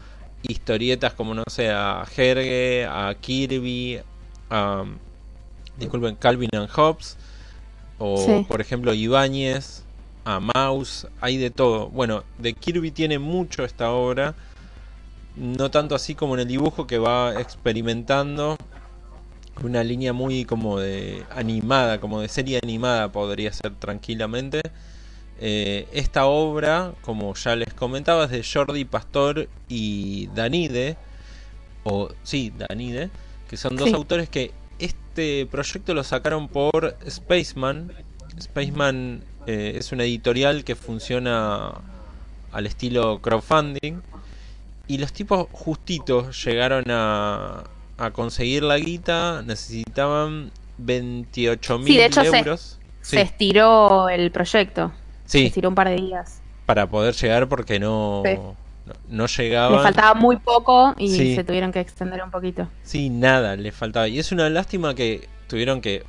[0.44, 4.00] historietas como, no sé, a Herge, a Kirby,
[4.50, 4.86] a.
[5.78, 7.18] Disculpen, Calvin and Hobbes,
[8.00, 8.46] o Sí.
[8.48, 9.84] por ejemplo Ibáñez,
[10.28, 11.88] a Mouse, hay de todo.
[11.88, 14.36] Bueno, de Kirby tiene mucho esta obra,
[15.38, 18.58] no tanto así como en el dibujo que va experimentando
[19.64, 24.62] una línea muy como de animada, como de serie animada podría ser tranquilamente.
[25.40, 30.98] Eh, esta obra, como ya les comentaba, es de Jordi Pastor y Danide,
[31.86, 33.10] o sí, Danide,
[33.50, 33.96] que son dos Sí.
[33.96, 37.94] autores que este proyecto lo sacaron por Spaceman.
[38.42, 41.72] Spaceman eh, es una editorial que funciona
[42.52, 44.02] al estilo crowdfunding.
[44.88, 47.64] Y los tipos justitos llegaron a,
[47.98, 52.80] a conseguir la guita, necesitaban 28 mil Sí, de hecho, se- euros.
[53.02, 54.92] Se estiró el proyecto.
[55.26, 56.42] Se sí, estiró un par de días.
[56.66, 58.56] para poder llegar porque no, no,
[59.10, 59.82] no Le llegaban.
[59.82, 62.68] faltaba muy poco y se tuvieron que extender un poquito.
[62.84, 64.08] Sí, nada, le faltaba.
[64.10, 66.04] Y es una lástima que tuvieron que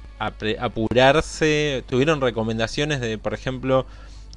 [0.58, 3.86] apurarse, tuvieron recomendaciones de, por ejemplo,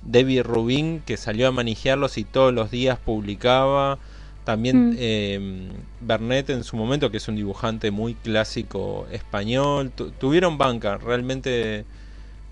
[0.03, 3.99] Debbie Rubin, que salió a manejarlos y todos los días publicaba.
[4.43, 4.95] También Mm.
[4.97, 9.91] eh, Bernet en su momento, que es un dibujante muy clásico español.
[9.91, 11.85] Tu- tuvieron banca, realmente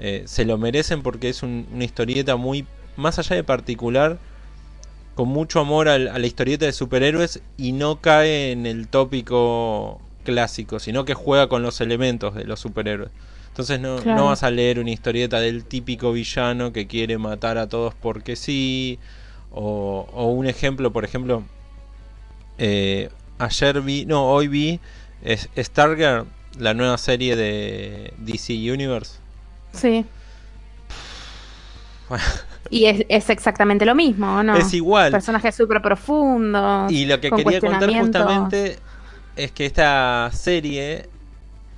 [0.01, 4.17] eh, se lo merecen porque es un- una historieta muy, más allá de particular,
[5.15, 9.99] con mucho amor al- a la historieta de superhéroes y no cae en el tópico
[10.29, 13.09] clásico, sino que juega con los elementos de los superhéroes.
[13.49, 14.19] Entonces no, Claro.
[14.21, 18.35] no vas a leer una historieta del típico villano que quiere matar a todos porque
[18.35, 18.99] sí.
[19.51, 21.41] O, o un ejemplo, por ejemplo,
[22.59, 24.79] eh, ayer vi, no, hoy vi
[25.23, 26.27] es Stargirl,
[26.59, 29.17] la nueva serie de DC Universe.
[29.73, 30.05] Sí.
[32.71, 34.55] Y es, es exactamente lo mismo, ¿o ¿no?
[34.55, 35.11] Es igual.
[35.11, 36.91] Personajes súper profundos.
[36.91, 38.77] Y lo que con quería contar justamente
[39.43, 41.09] es que esta serie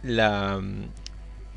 [0.04, 0.62] la,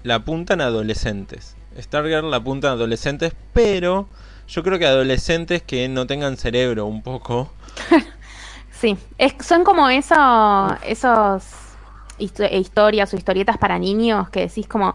[0.03, 1.57] la apuntan a adolescentes.
[1.79, 4.07] Stargirl la apuntan a adolescentes, pero
[4.47, 7.51] yo creo que adolescentes que no tengan cerebro un poco.
[8.81, 10.15] Sí, es, son como eso,
[10.85, 11.45] esos
[12.19, 14.95] histo- historias o historietas para niños que decís como,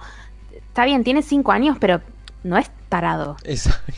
[0.53, 2.01] está bien, tiene cinco años, pero
[2.43, 3.37] no es tarado.
[3.45, 3.93] Exacto.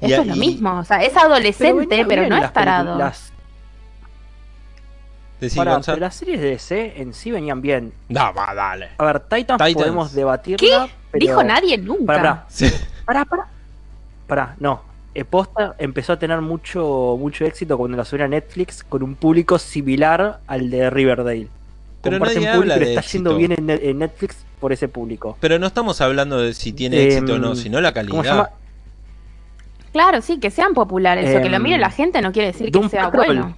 [0.00, 2.84] Y Eso es lo mismo, o sea, es adolescente, pero, no las es tarado.
[2.92, 3.32] películas-
[5.44, 5.96] Decí, Pará, Gonzalo.
[5.96, 7.92] pero las series de DC en sí venían bien.
[8.08, 8.90] Da, va, dale.
[8.98, 9.74] A ver, Titans, Titans.
[9.74, 10.58] podemos debatirla.
[10.86, 10.92] ¿Qué?
[11.10, 12.06] pero- Dijo nadie nunca.
[12.06, 12.70] Pará, pará, Sí.
[13.04, 13.46] pará, pará.
[14.26, 14.82] Pará, no.
[15.14, 19.14] Eh, Posta empezó a tener mucho, mucho éxito cuando la subieron a Netflix con un
[19.14, 21.46] público similar al de Riverdale.
[22.02, 23.38] Pero Comparten nadie público, habla pero de está yendo éxito.
[23.38, 25.36] bien en, Net- en Netflix por ese público.
[25.40, 28.10] Pero no estamos hablando de si tiene Em, éxito o no, sino la ¿Cómo se
[28.10, 28.24] calidad.
[28.24, 28.50] llama?
[29.92, 32.66] Claro, sí, que sean populares, o que lo Em, mire la gente no quiere decir
[32.66, 33.26] que Doom sea Patrol.
[33.26, 33.56] bueno.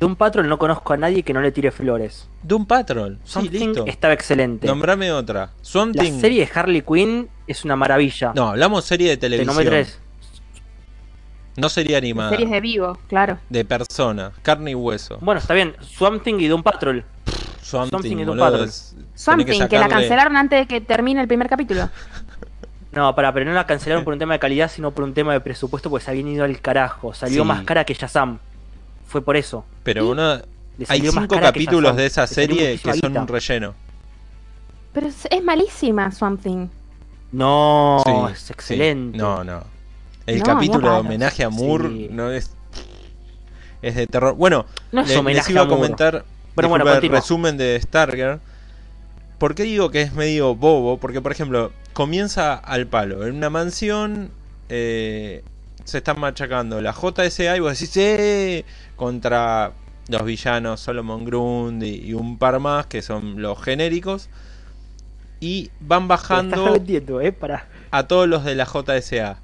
[0.00, 2.26] De un Patrol no conozco a nadie que no le tire flores.
[2.42, 3.18] Doom Patrol.
[3.22, 3.84] Sí, Something listo.
[3.86, 4.66] estaba excelente.
[4.66, 5.50] Nombrame otra.
[5.60, 8.32] Swamp La serie de Harley Quinn es una maravilla.
[8.34, 9.54] No, hablamos serie de Te televisión.
[9.54, 10.00] nombré tres.
[11.56, 12.30] No serie animada.
[12.30, 13.38] Series de vivo, claro.
[13.50, 15.18] De persona, carne y hueso.
[15.20, 15.76] Bueno, está bien.
[15.82, 17.04] Swamp Thing y Doom Patrol.
[17.60, 18.68] Something, Something y Doom boludo, Patrol.
[18.68, 21.88] es- Something, que, la cancelaron antes de que termine el primer capítulo.
[22.92, 25.32] No, para, pero no la cancelaron por un tema de calidad, sino por un tema
[25.32, 27.14] de presupuesto, porque se habían ido al carajo.
[27.14, 27.46] Salió Sí.
[27.48, 28.40] más cara que Shazam.
[29.10, 29.64] Fue por eso.
[29.82, 30.40] Pero uno,
[30.86, 33.74] hay cinco capítulos de esa serie que son un relleno.
[34.92, 36.68] Pero es, es malísima Something.
[37.32, 38.52] No, Sí, es sí.
[38.52, 39.18] excelente.
[39.18, 39.64] No, no.
[40.26, 42.08] El No, capítulo de homenaje a Moore Sí.
[42.12, 42.52] no es.
[43.82, 44.34] Es de terror.
[44.36, 46.24] Bueno, No es le- les iba a comentar.
[46.54, 48.38] Bueno, bueno, el resumen de Stargirl.
[49.38, 50.98] ¿Por qué digo que es medio bobo?
[50.98, 53.26] Porque, por ejemplo, comienza al palo.
[53.26, 54.30] En una mansión
[54.68, 55.42] eh,
[55.84, 58.64] se están machacando la JSA y vos decís, ¡eh!
[59.00, 59.72] Contra
[60.08, 64.28] los villanos Solomon Grundy y un par más que son los genéricos.
[65.40, 67.66] Y van bajando eh, para.
[67.90, 69.38] a todos los de la JSA.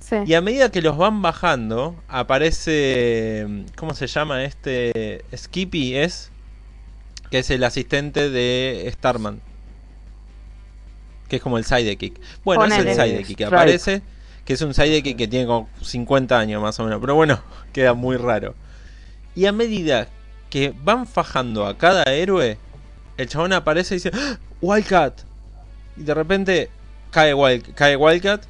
[0.00, 0.16] Sí.
[0.26, 3.46] Y a medida que los van bajando, aparece.
[3.76, 5.24] ¿Cómo se llama este?
[5.32, 6.32] Skippy es.
[7.30, 9.40] Que es el asistente de Starman.
[11.28, 12.20] Que es como el sidekick.
[12.44, 12.90] Bueno, Ponele.
[12.90, 13.52] es el sidekick que Strike.
[13.54, 14.02] aparece.
[14.46, 17.00] Que es un sidekick que tiene como 50 años más o menos.
[17.00, 17.42] Pero bueno,
[17.74, 18.54] queda muy raro.
[19.34, 20.08] Y a medida
[20.48, 22.56] que van fajando a cada héroe,
[23.18, 24.38] el chabón aparece y dice: ¡Ah!
[24.62, 25.20] ¡Wildcat!
[25.98, 26.70] Y de repente
[27.10, 28.44] cae, Wild, cae Wildcat,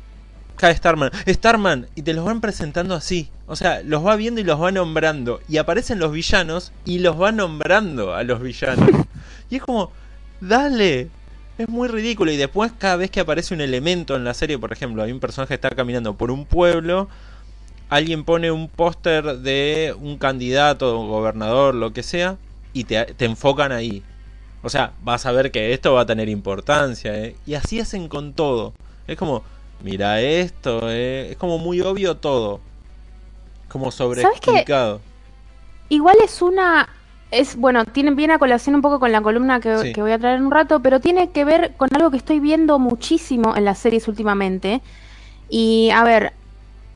[0.57, 1.11] cae Starman.
[1.27, 1.89] ¡Starman!
[1.95, 3.31] Y te los van presentando así.
[3.47, 5.41] O sea, los va viendo y los va nombrando.
[5.49, 8.91] Y aparecen los villanos y los va nombrando a los villanos.
[9.49, 9.93] Y es como,
[10.41, 11.09] dale.
[11.59, 12.31] Es muy ridículo.
[12.31, 15.21] Y después, cada vez que aparece un elemento en la serie, por ejemplo, hay un
[15.21, 17.09] personaje que está caminando por un pueblo.
[17.89, 22.37] Alguien pone un póster de un candidato, gobernador, lo que sea,
[22.73, 24.03] y te, te enfocan ahí.
[24.63, 27.37] O sea, vas a ver que esto va a tener importancia, ¿eh?
[27.47, 28.75] Y así hacen con todo.
[29.07, 29.45] Es como,
[29.83, 31.31] mira esto, ¿eh?
[31.31, 32.61] Es como muy obvio todo.
[33.69, 35.01] Como sobreexplicado.
[35.89, 36.89] Igual es una.
[37.31, 39.93] Es, bueno, tiene bien a colación un poco con la columna que, Sí.
[39.93, 42.39] que voy a traer en un rato, pero tiene que ver con algo que estoy
[42.41, 44.81] viendo muchísimo en las series últimamente.
[45.49, 46.33] Y a ver,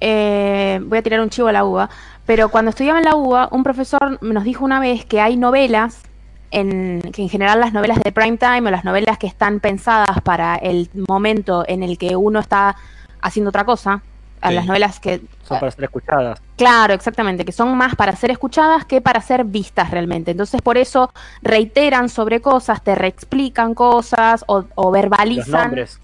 [0.01, 1.91] eh, voy a tirar un chivo a la uva,
[2.27, 6.03] pero cuando estudiaba en la UBA, un profesor nos dijo una vez que hay novelas,
[6.53, 10.21] en, que en general las novelas de prime time o las novelas que están pensadas
[10.23, 12.77] para el momento en el que uno está
[13.21, 14.03] haciendo otra cosa,
[14.41, 14.55] a Sí.
[14.55, 16.41] las novelas que Son para ser escuchadas.
[16.57, 20.31] Claro, exactamente, que son más para ser escuchadas que para ser vistas realmente.
[20.31, 21.13] Entonces, por eso
[21.43, 26.01] reiteran sobre cosas, te reexplican cosas o, o Los verbalizan, nombres.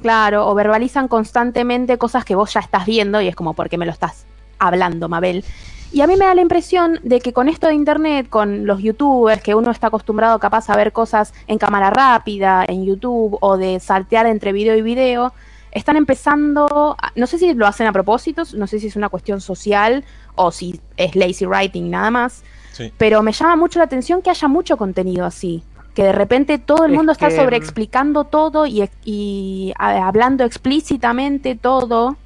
[0.00, 3.76] claro, o verbalizan constantemente cosas que vos ya estás viendo y es como, ¿por qué
[3.78, 4.24] me lo estás
[4.58, 5.44] hablando, Mabel?
[5.90, 8.80] Y a mí me da la impresión de que con esto de internet, con los
[8.82, 13.56] youtubers, que uno está acostumbrado capaz a ver cosas en cámara rápida, en YouTube, o
[13.56, 15.32] de saltear entre video y video,
[15.72, 19.08] están empezando, a- no sé si lo hacen a propósito, no sé si es una
[19.08, 20.04] cuestión social
[20.34, 22.42] o si es lazy writing nada más,
[22.72, 22.92] Sí.
[22.96, 25.62] pero me llama mucho la atención que haya mucho contenido así.
[25.94, 29.72] Que de repente todo el Es mundo está que, sobre mm, explicando todo y, y
[29.78, 32.16] a- hablando explícitamente todo.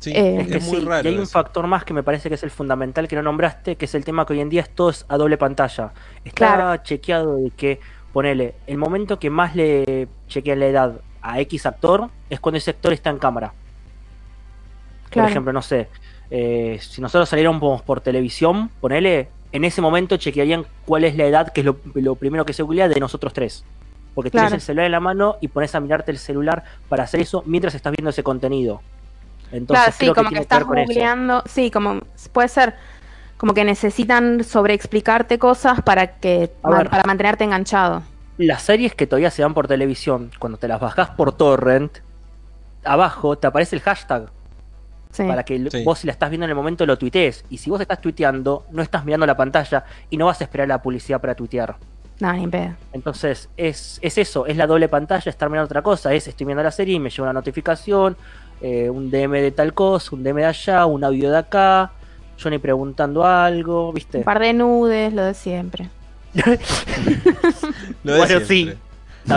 [0.00, 1.06] Sí, Eh, es, que muy sí, raro.
[1.08, 1.32] y hay un eso.
[1.32, 4.04] factor más que me parece que es el fundamental que no nombraste, que es el
[4.04, 5.92] tema que hoy en día es todo es a doble pantalla.
[6.24, 6.82] Está Claro.
[6.82, 7.80] chequeado de que,
[8.12, 12.70] ponele, el momento que más le chequean la edad a X actor es cuando ese
[12.70, 13.52] actor está en cámara.
[15.10, 15.26] Claro.
[15.26, 15.88] Por ejemplo, no sé,
[16.30, 21.52] eh, si nosotros saliéramos por televisión, ponele, en ese momento chequearían cuál es la edad,
[21.52, 23.64] que es lo, lo primero que se googlea de nosotros tres.
[24.14, 24.48] Porque Claro.
[24.48, 27.42] tienes el celular en la mano y pones a mirarte el celular para hacer eso
[27.46, 28.80] mientras estás viendo ese contenido.
[29.52, 32.00] Entonces, claro, sí, creo como que, tiene estás googleando, sí, como
[32.32, 32.74] puede ser
[33.36, 38.02] como que necesitan sobreexplicarte cosas para que para mantenerte enganchado.
[38.38, 41.98] Las series que todavía se dan por televisión, cuando te las bajás por torrent,
[42.84, 44.26] abajo te aparece el hashtag
[45.10, 45.22] Sí.
[45.24, 45.82] para que Sí.
[45.84, 47.44] vos si la estás viendo en el momento lo tuitees.
[47.48, 50.68] Y si vos estás tuiteando, no estás mirando la pantalla y no vas a esperar
[50.68, 51.76] la publicidad para tuitear.
[52.20, 52.74] No, ni pedo.
[52.92, 56.62] Entonces, es, es eso, es la doble pantalla, estar mirando otra cosa, es estoy viendo
[56.62, 58.16] la serie y me llega una notificación,
[58.60, 61.92] eh, un DM de tal cosa, un DM de allá, un audio de acá,
[62.42, 64.18] Johnny preguntando algo, ¿viste?
[64.18, 65.88] Un par de nudes, lo de siempre.
[68.04, 68.46] Lo de Bueno, siempre.
[68.46, 68.72] sí,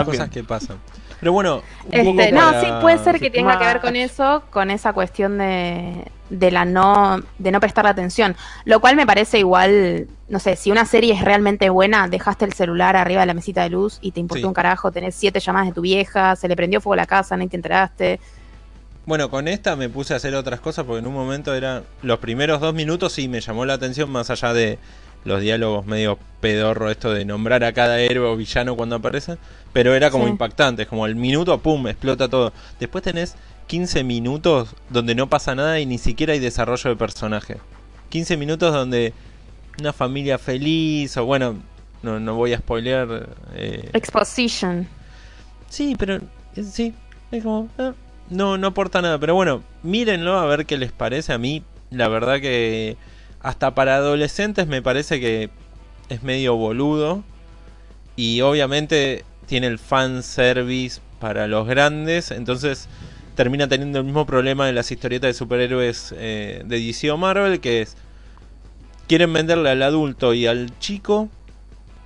[0.04, 0.76] cosas que pasan.
[1.18, 4.70] Pero bueno, Este, no, para- sí, puede ser que tenga que ver con eso, con
[4.70, 8.36] esa cuestión de, de la no, de no prestar atención.
[8.64, 12.54] Lo cual me parece igual, no sé, si una serie es realmente buena, dejaste el
[12.54, 14.46] celular arriba de la mesita de luz y te importó Sí.
[14.46, 17.36] un carajo, tenés siete llamadas de tu vieja, se le prendió fuego a la casa,
[17.36, 18.18] no te enteraste.
[19.04, 21.82] Bueno, con esta me puse a hacer otras cosas porque en un momento era.
[22.02, 24.78] Los primeros dos minutos sí me llamó la atención, más allá de
[25.24, 29.36] los diálogos medio pedorro, esto de nombrar a cada héroe o villano cuando aparece.
[29.72, 30.30] Pero era como Sí.
[30.30, 32.52] impactante, es como el minuto, pum, explota todo.
[32.80, 33.34] Después tenés
[33.66, 37.58] 15 minutos donde no pasa nada y ni siquiera hay desarrollo de personaje.
[38.08, 39.12] 15 minutos donde
[39.78, 41.56] una familia feliz, o bueno,
[42.02, 43.28] no, no voy a spoilear.
[43.54, 44.88] eh, Exposition.
[45.68, 46.16] Sí, pero
[46.56, 46.92] eh, sí,
[47.30, 47.92] es como eh,
[48.30, 51.62] no no aporta nada, pero bueno, mírenlo a ver qué les parece a mí.
[51.90, 52.96] La verdad que
[53.42, 55.50] hasta para adolescentes me parece que
[56.08, 57.22] es medio boludo
[58.16, 62.88] y obviamente tiene el fan service para los grandes, entonces
[63.36, 67.60] termina teniendo el mismo problema de las historietas de superhéroes eh, de DC o Marvel,
[67.60, 67.96] que es
[69.06, 71.28] quieren venderle al adulto y al chico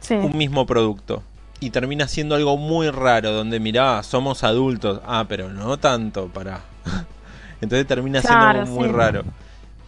[0.00, 0.14] Sí.
[0.14, 1.22] un mismo producto.
[1.60, 5.00] Y termina siendo algo muy raro, donde mirá, somos adultos.
[5.06, 6.60] Ah, pero no tanto, para.
[7.62, 8.94] Entonces termina Claro, siendo muy sí.
[8.94, 9.24] raro.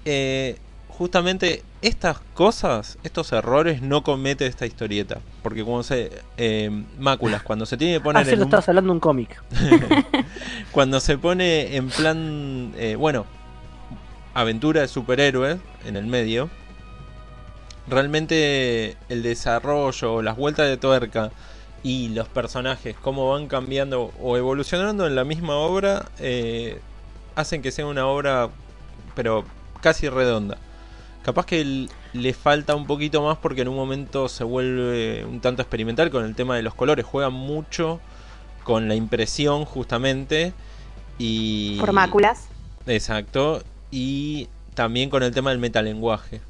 [0.06, 0.56] Eh,
[0.96, 5.18] justamente estas cosas, estos errores no comete esta historieta.
[5.42, 6.10] Porque como se...
[6.36, 9.42] eh, máculas, cuando se tiene que Ah, poner cierto, en un- estabas hablando un cómic.
[10.72, 13.26] cuando se pone en plan, eh, bueno,
[14.34, 16.48] aventura de superhéroes en el medio,
[17.88, 21.30] realmente el desarrollo, las vueltas de tuerca
[21.82, 26.80] y los personajes, cómo van cambiando o evolucionando en la misma obra, eh,
[27.36, 28.48] hacen que sea una obra,
[29.14, 29.44] pero
[29.80, 30.58] casi redonda.
[31.26, 35.60] Capaz que le falta un poquito más porque en un momento se vuelve un tanto
[35.60, 37.04] experimental con el tema de los colores.
[37.04, 37.98] Juega mucho
[38.62, 40.52] con la impresión justamente
[41.18, 42.46] y Por máculas.
[42.86, 43.60] exacto
[43.90, 46.40] y también con el tema del metalenguaje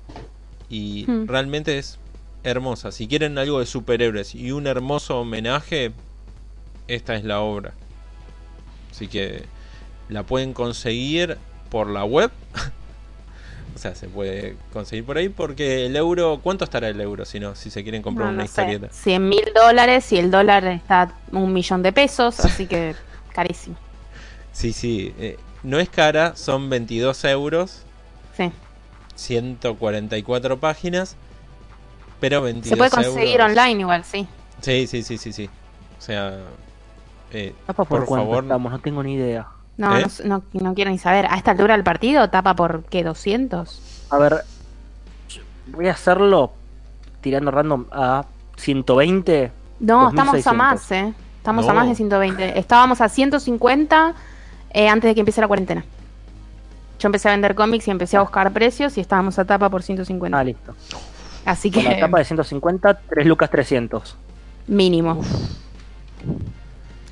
[0.69, 1.27] y Hmm.
[1.27, 1.99] realmente es
[2.45, 5.93] hermosa si quieren algo de superhéroes y un hermoso homenaje
[6.87, 7.73] esta es la obra
[8.91, 9.45] así que
[10.11, 11.39] la pueden conseguir
[11.71, 12.31] por la web
[13.77, 17.39] o sea se puede conseguir por ahí porque el euro cuánto estará el euro si
[17.39, 20.65] no si se quieren comprar No, una no historieta 100 mil dólares y el dólar
[20.67, 22.95] está un millón de pesos, así que
[23.33, 23.77] carísimo.
[24.53, 27.83] sí sí eh, no es cara son 22 euros
[28.37, 28.51] Sí.
[29.15, 31.17] 144 páginas,
[32.21, 33.51] pero 22 Se puede conseguir euros.
[33.57, 34.27] online igual, sí.
[34.61, 35.49] Sí, sí, sí, sí, sí.
[35.99, 36.39] O sea,
[37.33, 38.45] eh, Por favor.
[38.45, 39.47] estamos, no tengo ni idea.
[39.77, 40.07] No, ¿Eh?
[40.25, 41.27] no no, no quiero ni saber.
[41.27, 44.07] A esta altura del partido tapa por qué, 200.
[44.11, 44.43] A ver,
[45.67, 46.53] voy a hacerlo
[47.21, 48.25] tirando random a
[48.57, 49.53] 120.
[49.81, 50.57] No, estamos a 2600.
[50.57, 51.15] más, ¿eh?
[51.39, 51.75] Estamos a No.
[51.81, 52.59] más de 120.
[52.59, 54.15] Estábamos a 150
[54.71, 55.85] eh, antes de que empiece la cuarentena.
[56.99, 59.83] Yo empecé a vender cómics y empecé a buscar precios y estábamos a tapa por
[59.83, 60.39] 150.
[60.39, 60.75] Ah, listo.
[61.45, 64.17] Así Con que la tapa de 150, 3 lucas 300.
[64.69, 65.21] mínimo.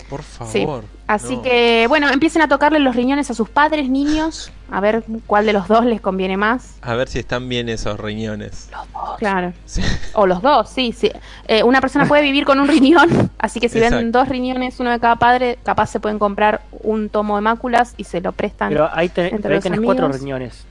[0.09, 0.61] Por Sí.
[0.61, 0.85] favor.
[1.07, 1.43] Así no.
[1.43, 5.53] que, bueno, empiecen a tocarle los riñones a sus padres, niños, a ver cuál de
[5.53, 6.77] los dos les conviene más.
[6.81, 8.69] A ver si están bien esos riñones.
[8.73, 9.19] Los dos.
[9.19, 9.53] Claro.
[9.67, 9.83] Sí.
[10.15, 11.11] O los dos, sí, sí.
[11.47, 14.19] Eh, una persona puede vivir con un riñón, así que si ven Exacto.
[14.19, 18.05] dos riñones, uno de cada padre, capaz se pueden comprar un tomo de máculas y
[18.05, 18.71] se lo prestan.
[18.71, 20.65] Pero ahí, te- Entre pero ahí los tenés cuatro riñones.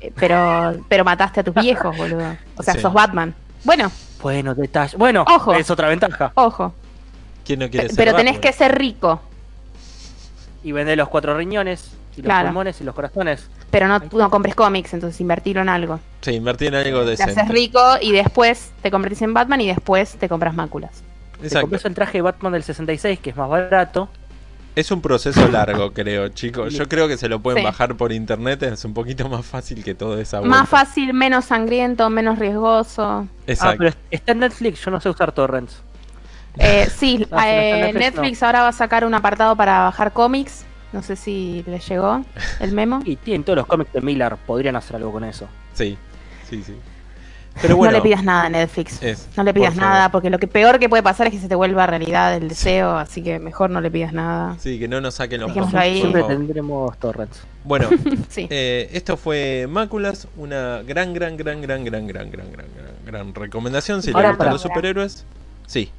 [0.00, 2.36] Eh, pero, pero mataste a tus viejos, boludo.
[2.56, 2.80] O sea, Sí.
[2.80, 3.34] sos Batman.
[3.64, 3.90] Bueno,
[4.22, 4.96] Bueno, detalle.
[4.96, 5.54] Bueno, Ojo.
[5.54, 6.32] es otra ventaja.
[6.34, 6.74] ojo.
[7.46, 8.40] ¿Quién no quiere Pe- ser Pero tenés Batman?
[8.52, 9.20] que ser rico.
[10.64, 12.48] Y vendés los cuatro riñones, y los Claro.
[12.48, 13.46] pulmones y los corazones.
[13.70, 16.00] Pero no, no compres cómics, entonces invertirlo en algo.
[16.22, 17.32] Sí, invertir en algo Te decente.
[17.40, 21.02] haces rico y después te convertís en Batman y después te compras máculas.
[21.38, 21.62] Te Exacto.
[21.62, 24.08] compras el traje de Batman del 66, que es más barato.
[24.74, 26.74] Es un proceso largo, creo, chicos.
[26.74, 27.64] Yo creo que se lo pueden Sí.
[27.64, 28.62] bajar por internet.
[28.64, 30.58] Es un poquito más fácil que toda esa vuelta.
[30.58, 33.26] Más fácil, menos sangriento, menos riesgoso.
[33.46, 33.72] Exacto.
[33.72, 35.80] Ah, pero está en Netflix, yo no sé usar torrents.
[36.58, 40.64] Eh, sí, no eh, Netflix, Netflix ahora va a sacar un apartado para bajar cómics.
[40.92, 42.24] No sé si les llegó
[42.60, 43.00] el memo.
[43.04, 45.46] Y tienen todos los cómics de Miller, podrían hacer algo con eso.
[45.74, 45.98] Sí,
[46.48, 46.74] sí, sí.
[47.62, 49.02] Pero bueno, no le pidas nada a Netflix.
[49.02, 51.38] es, No le pidas por nada, porque lo que peor que puede pasar es que
[51.38, 54.56] se te vuelva realidad el deseo, así que mejor no le pidas nada.
[54.58, 56.00] Sí, que no nos saquen los mocos, ahí.
[56.00, 57.42] Siempre tendremos torrents.
[57.64, 57.88] Bueno,
[58.28, 58.46] Sí.
[58.50, 63.34] eh, esto fue Máculas, una gran, gran, gran, gran, gran, gran, gran, gran, gran, gran
[63.34, 64.02] recomendación.
[64.02, 65.24] Si les gustan los superhéroes,
[65.66, 65.90] sí.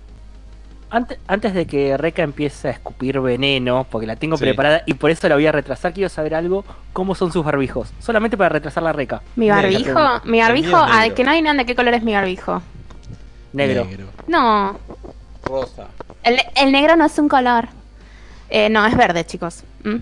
[0.89, 4.45] Antes, antes de que Reca empiece a escupir veneno, porque la tengo Sí.
[4.45, 6.63] preparada y por eso la voy a retrasar, quiero saber algo,
[6.93, 7.91] cómo son sus barbijos.
[7.99, 9.21] Solamente para retrasar la Reca.
[9.35, 9.61] Mi Negro.
[9.95, 12.61] barbijo, mi barbijo, ay, que no adivinan de qué color es mi barbijo.
[13.51, 13.85] Negro.
[14.27, 14.77] No,
[15.43, 15.87] Rosa.
[16.23, 17.67] el, el negro no es un color.
[18.49, 19.63] Eh, no, es verde, chicos.
[19.83, 19.95] ¿Mm?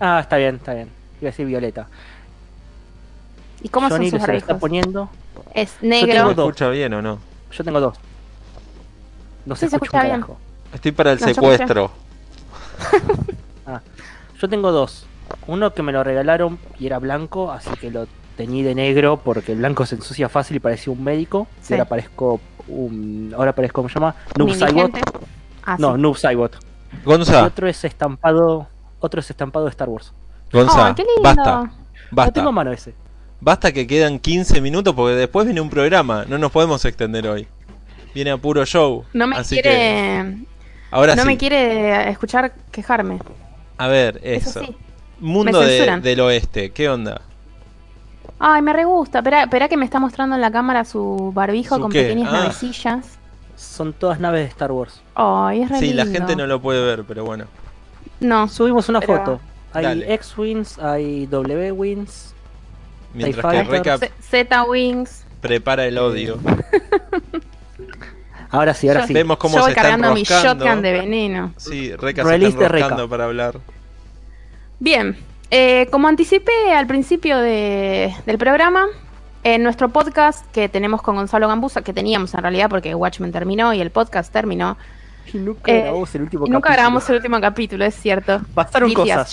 [0.00, 0.88] Ah, está bien, está bien.
[1.20, 1.86] Iba a decir violeta.
[3.62, 4.60] ¿Y cómo Johnny son sus lo está barbijos?
[4.60, 5.08] poniendo.
[5.54, 6.34] Es tengo ¿Se negro.
[6.34, 6.48] dos.
[6.48, 7.18] escucha bien o no?
[7.52, 7.96] Yo tengo dos.
[9.46, 10.38] No se Sí, se escucha un carajo.
[10.72, 11.90] Estoy para el No, yo secuestro.
[14.40, 15.06] Yo tengo dos.
[15.46, 19.52] Uno que me lo regalaron y era blanco, así que lo teñí de negro porque
[19.52, 21.46] el blanco se ensucia fácil y parecía un médico.
[21.60, 21.74] Sí.
[21.74, 23.32] Y ahora parezco un.
[23.36, 24.16] Ahora parezco, ¿cómo se llama?
[24.36, 24.90] Noob Saibot.
[25.64, 26.00] Ah, No, sí.
[26.02, 26.56] Noob Saibot.
[26.92, 28.66] Y Gonza, otro es estampado.
[28.98, 30.12] Otro es estampado de Star Wars.
[30.52, 31.22] Gonza, qué lindo.
[31.22, 31.62] basta.
[31.62, 32.32] Lo Basta.
[32.32, 32.94] tengo a mano ese.
[33.40, 36.24] Basta que quedan 15 minutos porque después viene un programa.
[36.28, 37.46] No nos podemos extender hoy.
[38.14, 39.04] Viene a puro show.
[39.12, 40.36] No me así que quiere,
[40.90, 41.28] ahora no sí.
[41.28, 43.18] me quiere escuchar quejarme.
[43.78, 44.60] A ver, Eso, eso.
[44.60, 44.76] sí.
[45.20, 47.20] Mundo de- del oeste, ¿qué onda?
[48.38, 49.20] Ay, me re gusta.
[49.20, 52.02] Espera, que me está mostrando en la cámara su barbijo ¿Su con qué?
[52.02, 52.38] pequeñas Ah.
[52.40, 53.18] navecillas.
[53.56, 55.00] Son todas naves de Star Wars.
[55.14, 57.44] Ay, es re Sí, la gente no lo puede ver, pero bueno.
[58.18, 59.40] No, Subimos una Pero- foto.
[59.74, 60.02] Hay.
[60.06, 62.34] X-Wings, hay W-Wings.
[63.14, 63.68] Mientras que Fighter.
[63.70, 65.24] Reca Z- Z-Wings.
[65.40, 66.38] prepara el odio.
[68.52, 69.14] Ahora sí, ahora Yo- sí.
[69.14, 71.52] Vemos cómo Yo se voy cargando mi shotgun de veneno.
[71.56, 73.54] Sí, Reca se para hablar.
[74.78, 75.16] Bien,
[75.50, 78.86] eh, como anticipé al principio de- del programa,
[79.44, 83.72] en nuestro podcast que tenemos con Gonzalo Gambusa, que teníamos en realidad porque Watchmen terminó
[83.74, 84.76] y el podcast terminó,
[85.32, 86.74] Y nunca Eh, grabamos el último y nunca capítulo.
[86.82, 88.40] grabamos el último capítulo, es cierto.
[88.54, 89.32] Pasaron cosas.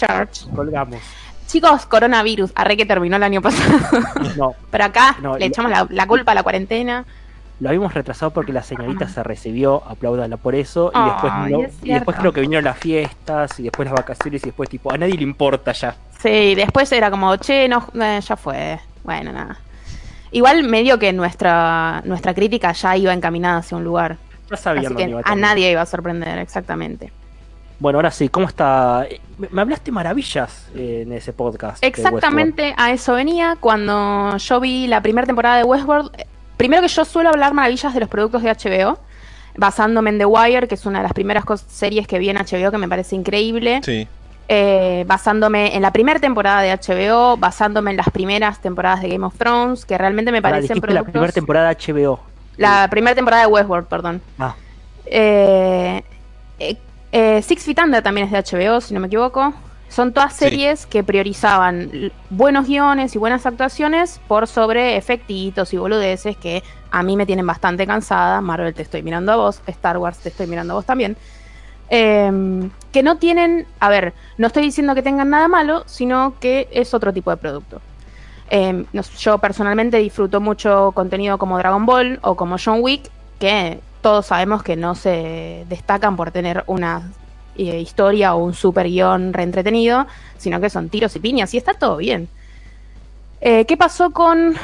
[0.56, 1.00] Colgamos.
[1.48, 3.80] Chicos, coronavirus, arre que terminó el año pasado.
[4.38, 7.06] No, Pero acá No, le y- echamos la, la culpa a la cuarentena.
[7.60, 11.94] Lo habíamos retrasado porque la señorita se recibió, apláudala por eso, y después no- y
[11.94, 15.16] después creo que vinieron las fiestas y después las vacaciones y después tipo, a nadie
[15.16, 15.96] le importa ya.
[16.22, 18.80] Sí, después era como, che, no, eh, ya fue.
[19.04, 19.58] Bueno, nada.
[20.32, 24.18] Igual medio que nuestra, nuestra crítica ya iba encaminada hacia un lugar.
[24.50, 25.38] Ya dónde que iba a terminar.
[25.38, 27.12] nadie iba a sorprender, exactamente.
[27.80, 29.06] Bueno, ahora sí, ¿cómo está?
[29.10, 31.84] Eh, Me hablaste maravillas eh, en ese podcast.
[31.84, 36.12] Exactamente a eso venía cuando yo vi la primera temporada de Westworld.
[36.60, 39.00] Primero que yo suelo hablar maravillas de los productos de HBO,
[39.56, 42.70] basándome en The Wire, que es una de las primeras series que vi en HBO
[42.70, 43.80] que me parece increíble.
[43.82, 44.06] Sí.
[44.50, 49.26] Eh, basándome en la primera temporada de HBO, basándome en las primeras temporadas de Game
[49.26, 51.14] of Thrones, que realmente me parecen dijiste la productos...
[51.14, 52.20] primera temporada HBO.
[52.58, 54.22] La primera temporada de Westworld, perdón.
[54.38, 54.54] Ah,
[55.06, 56.04] Eh,
[56.60, 56.78] eh,
[57.14, 59.54] eh, Six Feet Under también es de HBO, si no me equivoco.
[59.90, 60.46] Son todas Sí.
[60.46, 67.04] series que priorizaban buenos guiones y buenas actuaciones por sobre efectitos y boludeces que a
[67.04, 68.40] mí me tienen bastante cansada.
[68.42, 71.18] Marvel te estoy mirando a vos, Star Wars te estoy mirando a vos también.
[71.90, 76.68] Eh, que no tienen, a ver, no estoy diciendo que tengan nada malo, sino que
[76.72, 77.82] es otro tipo de producto.
[78.52, 83.10] Eh, sé, yo personalmente disfruto mucho contenido como Dragon Ball o como John Wick,
[83.40, 87.12] que todos sabemos que no se destacan por tener una
[87.62, 90.08] historia o un super guion reentretenido,
[90.38, 92.28] sino que son tiros y piñas y está todo bien.
[93.42, 94.56] Eh, ¿Qué pasó con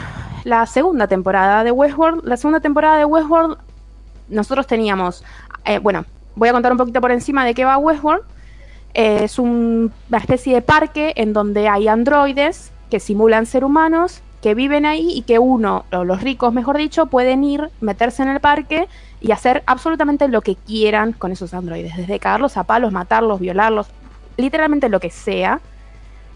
[0.43, 2.25] la segunda temporada de Westworld?
[2.25, 3.57] La segunda temporada de Westworld,
[4.29, 5.23] nosotros teníamos,
[5.65, 8.23] eh, bueno, voy a contar un poquito por encima de qué va Westworld.
[8.93, 14.21] Eh, es un- una especie de parque en donde hay androides que simulan ser humanos
[14.41, 18.29] que viven ahí y que uno, o los ricos mejor dicho, pueden ir, meterse en
[18.29, 18.87] el parque
[19.25, 23.87] y hacer absolutamente lo que quieran con esos androides, desde cagarlos a palos, matarlos, violarlos,
[24.37, 25.61] literalmente lo que sea.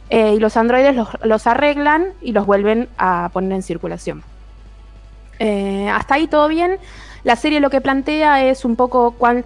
[0.10, 4.24] Eh, y los androides los, los, arreglan y los vuelven a poner en circulación.
[5.38, 6.80] Eh, hasta ahí todo bien.
[7.24, 9.46] La serie lo que plantea es un poco cuál,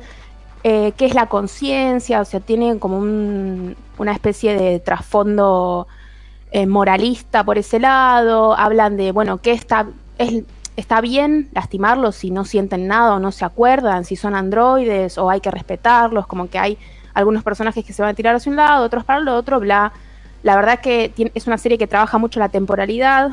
[0.63, 5.87] eh, qué es la conciencia, o sea, tiene como un, una especie de trasfondo
[6.67, 8.57] moralista por ese lado.
[8.57, 9.87] Hablan de, bueno, qué está,
[10.17, 10.43] es,
[10.75, 15.29] está bien lastimarlos si no sienten nada o no se acuerdan, si son androides o
[15.29, 16.77] hay que respetarlos, como que hay
[17.13, 19.93] algunos personajes que se van a tirar hacia un lado, otros para el otro, bla.
[20.41, 23.31] La verdad que es una serie que trabaja mucho la temporalidad,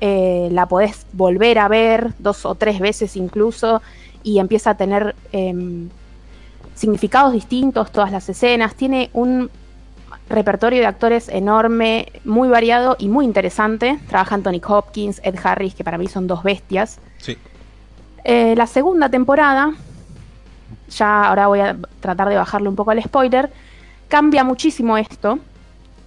[0.00, 3.82] eh, la podés volver a ver dos o tres veces incluso
[4.22, 5.88] y empieza a tener eh,
[6.74, 8.74] significados distintos todas las escenas.
[8.74, 9.50] Tiene un
[10.28, 13.98] repertorio de actores enorme, muy variado y muy interesante.
[14.08, 16.98] Trabaja Anthony Hopkins, Ed Harris, que para mí son dos bestias.
[17.18, 17.36] Sí.
[18.24, 19.72] Eh, la segunda temporada,
[20.88, 23.50] ya ahora voy a tratar de bajarle un poco al spoiler,
[24.08, 25.38] cambia muchísimo esto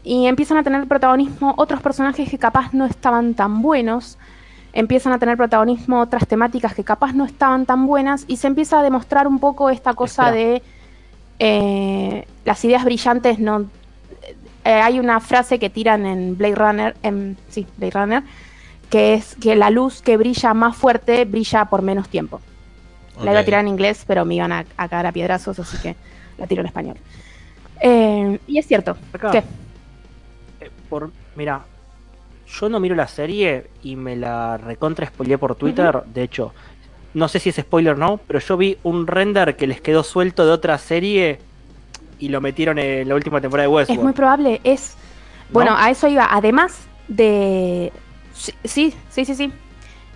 [0.03, 4.18] y empiezan a tener protagonismo otros personajes que capaz no estaban tan buenos,
[4.72, 8.80] empiezan a tener protagonismo otras temáticas que capaz no estaban tan buenas y se empieza
[8.80, 10.45] a demostrar un poco esta cosa Espera.
[10.45, 10.63] de
[11.39, 13.66] eh, las ideas brillantes no...
[14.66, 18.24] eh, hay una frase que tiran en Blade Runner, en, sí, Blade Runner,
[18.89, 22.41] que es que la luz que brilla más fuerte brilla por menos tiempo.
[23.24, 25.78] La iba a tirar en inglés, pero me iban a, a cagar a piedrazos, así
[25.78, 25.95] que
[26.38, 26.97] la tiro en español.
[27.80, 28.97] Eh, y es cierto.
[29.13, 29.32] Acá.
[29.32, 29.43] ¿Qué?
[30.59, 31.61] Eh, por, mira,
[32.47, 36.03] yo no miro la serie y me la recontra spoileé por Twitter.
[36.07, 36.53] De hecho,
[37.13, 40.03] no sé si es spoiler o no, pero yo vi un render que les quedó
[40.03, 41.39] suelto de otra serie
[42.20, 44.03] y lo metieron en la última temporada de Es Westworld.
[44.03, 44.95] muy probable, es...
[45.49, 45.53] ¿no?
[45.53, 47.91] Bueno, a eso iba, además de...
[48.34, 49.53] Sí, sí, sí, sí, sí.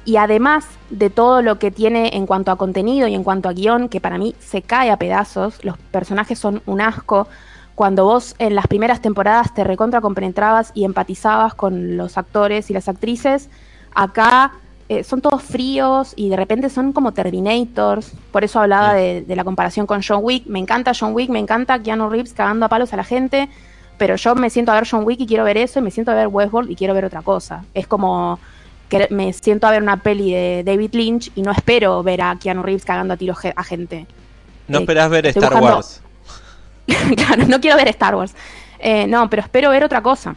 [0.06, 3.54] Y además de todo lo que tiene en cuanto a contenido y en cuanto a
[3.54, 7.28] guion, que para mí se cae a pedazos, los personajes son un asco.
[7.76, 12.74] Cuando vos en las primeras temporadas te recontra compenetrabas y empatizabas con los actores y
[12.74, 13.50] las actrices,
[13.94, 14.54] acá
[14.90, 18.12] eh, son todos fríos y de repente son como Terminators.
[18.32, 20.48] Por eso hablaba de, de la comparación con John Wick.
[20.48, 23.50] Me encanta John Wick, me encanta Keanu Reeves cagando a palos a la gente,
[23.98, 26.12] pero yo me siento a ver John Wick y quiero ver eso, y me siento
[26.12, 27.64] a ver Westworld y quiero ver otra cosa.
[27.74, 28.40] Es como
[28.90, 32.36] que me siento a ver una peli de David Lynch y no espero ver a
[32.40, 34.08] Keanu Reeves cagando a tiros a gente.
[34.68, 36.02] No Eh, esperás ver Star buscando- Wars.
[37.16, 38.34] claro, no quiero ver Star Wars.
[38.80, 40.36] Eh, no, pero espero ver otra cosa.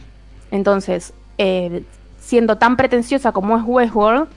[0.51, 1.83] Entonces, eh,
[2.19, 4.27] siendo tan pretenciosa como es Westworld,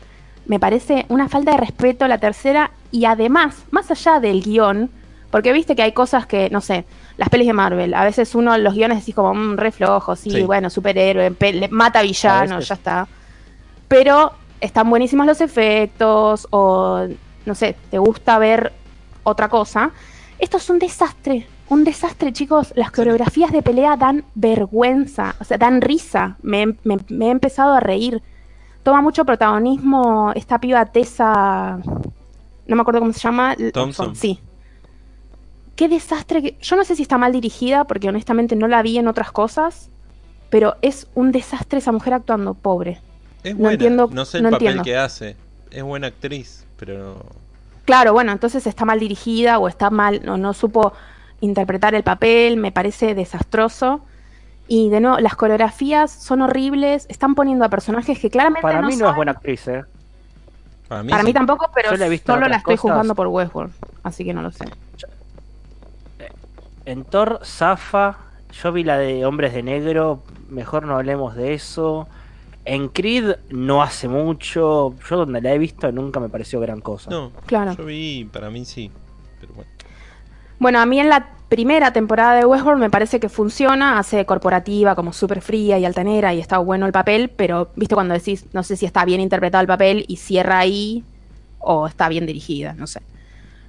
[0.46, 4.90] me parece una falta de respeto a la tercera y además, más allá del guion,
[5.30, 6.84] porque viste que hay cosas que, no sé,
[7.16, 10.30] las pelis de Marvel, a veces uno los guiones decís como un re flojo, sí,
[10.30, 10.42] Sí.
[10.42, 11.34] bueno, superhéroe,
[11.70, 13.08] mata villano, ya está.
[13.88, 17.06] Pero están buenísimos los efectos o,
[17.44, 18.72] no sé, te gusta ver
[19.24, 19.90] otra cosa.
[20.38, 22.72] Esto es un desastre, un desastre, chicos.
[22.76, 26.36] Las coreografías de pelea dan vergüenza, o sea, dan risa.
[26.42, 28.22] Me, me- me he empezado a reír.
[28.86, 31.76] Toma mucho protagonismo esta piba Tessa,
[32.68, 33.56] no me acuerdo cómo se llama.
[33.74, 34.14] Thompson.
[34.14, 34.38] Sí.
[35.74, 36.40] Qué desastre.
[36.40, 39.32] que- Yo no sé si está mal dirigida, porque honestamente no la vi en otras
[39.32, 39.90] cosas,
[40.50, 43.00] pero es un desastre esa mujer actuando, pobre.
[43.42, 43.72] Es No buena.
[43.72, 44.84] entiendo- no sé el no papel entiendo.
[44.84, 45.34] que hace.
[45.72, 47.14] Es buena actriz, pero no.
[47.86, 50.92] Claro, bueno, entonces está mal dirigida o está mal, no, no supo
[51.40, 54.00] interpretar el papel, me parece desastroso.
[54.68, 58.88] Y de nuevo, las coreografías son horribles, están poniendo a personajes que claramente Para no
[58.88, 59.84] mí no son- es buena actriz, ¿eh?
[60.88, 61.26] Para mí, Para sí.
[61.28, 62.82] mí tampoco, pero Yo la he visto en solo la estoy cosas.
[62.82, 64.64] juzgando por Westworld, así que no lo sé.
[66.84, 68.16] En Thor, Zafa,
[68.62, 72.06] yo vi la de Hombres de Negro, mejor no hablemos de eso.
[72.64, 77.10] En Creed no hace mucho, yo donde la he visto nunca me pareció gran cosa.
[77.10, 77.72] No, Claro.
[77.76, 78.90] yo vi, para mí sí.
[79.40, 79.70] Pero bueno.
[80.58, 84.94] Bueno, a mí en la primera temporada de Westworld me parece que funciona, hace corporativa,
[84.94, 88.62] como súper fría y altanera, y está bueno el papel, pero viste cuando decís, no
[88.62, 91.04] sé si está bien interpretado el papel y cierra ahí,
[91.58, 93.00] o está bien dirigida, no sé.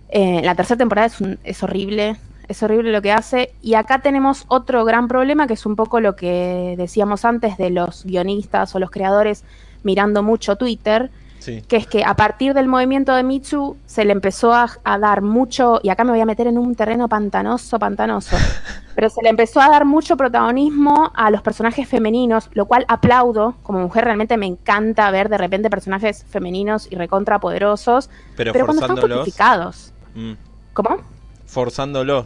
[0.10, 2.18] Eh, la tercera temporada es, un- es horrible,
[2.48, 6.00] es horrible lo que hace, y acá tenemos otro gran problema, que es un poco
[6.00, 9.44] lo que decíamos antes de los guionistas o los creadores
[9.84, 11.62] mirando mucho Twitter, Sí.
[11.68, 15.22] que es que a partir del movimiento de Too se le empezó a, a dar
[15.22, 18.36] mucho, y acá me voy a meter en un terreno pantanoso, pantanoso,
[18.96, 23.56] pero se le empezó a dar mucho protagonismo a los personajes femeninos, lo cual aplaudo,
[23.64, 28.66] como mujer realmente me encanta ver de repente personajes femeninos y recontra poderosos, Pero, pero
[28.66, 29.26] cuando están forzándolos.
[29.26, 29.94] justificados.
[30.16, 30.32] mm,
[30.74, 30.98] ¿Cómo?
[31.46, 32.26] forzándolos.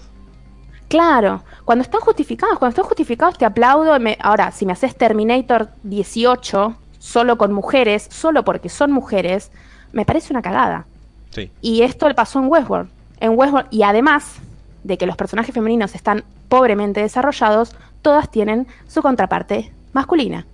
[0.87, 3.97] Claro, cuando están justificados, cuando están justificados te aplaudo.
[3.99, 9.51] me- ahora, si me haces Terminator 18, solo con mujeres, solo porque son mujeres,
[9.91, 10.85] me parece una cagada.
[11.31, 11.49] Sí.
[11.59, 12.89] Y esto le pasó en Westworld.
[13.19, 14.35] En Westworld, y además
[14.83, 20.45] de que los personajes femeninos están pobremente desarrollados, todas tienen su contraparte masculina.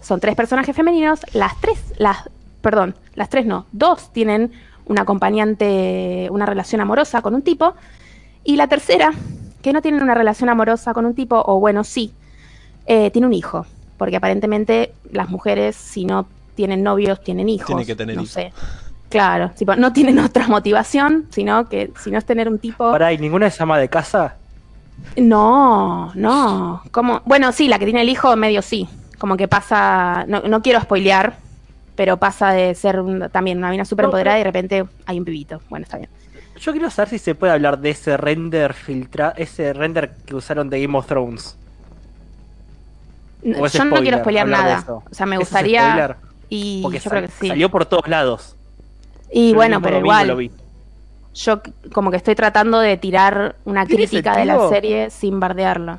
[0.00, 2.30] Son tres personajes femeninos, las tres, las,
[2.60, 4.52] perdón, las tres no, dos tienen
[4.86, 7.74] un acompañante, una relación amorosa con un tipo,
[8.44, 9.10] y la tercera,
[9.62, 12.14] que no tienen una relación amorosa con un tipo, o bueno, sí,
[12.86, 13.66] eh, tiene un hijo,
[13.98, 17.66] porque aparentemente las mujeres, si no tienen novios, tienen hijos.
[17.66, 18.32] Tienen que tener no hijos.
[18.32, 18.52] sé.
[19.10, 22.90] Claro, tipo, no tienen otra motivación, sino que si no es tener un tipo...
[22.90, 24.36] Pará, ¿y ninguna es ama de casa?
[25.16, 26.82] No, no.
[26.90, 28.88] Como, bueno, sí, la que tiene el hijo medio sí.
[29.18, 31.36] Como que pasa, no, no quiero spoilear,
[31.96, 35.18] pero pasa de ser un- también una mina súper No, empoderada y de repente hay
[35.18, 35.60] un pibito.
[35.68, 36.08] Bueno, está bien.
[36.60, 40.68] Yo quiero saber si se puede hablar de ese render filtra, ese render que usaron
[40.70, 41.56] de Game of Thrones.
[43.42, 44.84] No, ¿O es yo no quiero spoilear nada.
[44.88, 46.16] O sea, me ¿Eso es gustaría...
[46.48, 47.48] Y Porque yo creo que sal- sí.
[47.48, 48.56] salió por todos lados.
[49.30, 50.50] Y Yo bueno, pero igual,
[51.34, 51.60] yo
[51.92, 55.98] como que estoy tratando de tirar una ¿Tiene crítica de la serie sin bardearlo.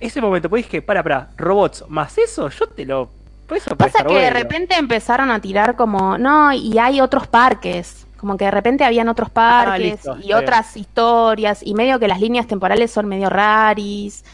[0.00, 3.08] Ese momento, pues dije, para, para, robots, más eso, yo te lo.
[3.48, 7.26] Pues eso puede Pasa que de repente empezaron a tirar como, no, y hay otros
[7.26, 8.06] parques.
[8.16, 12.06] Como que de repente habían otros parques Ah, listo, y otras historias, y medio que
[12.06, 14.24] las líneas temporales son medio raris.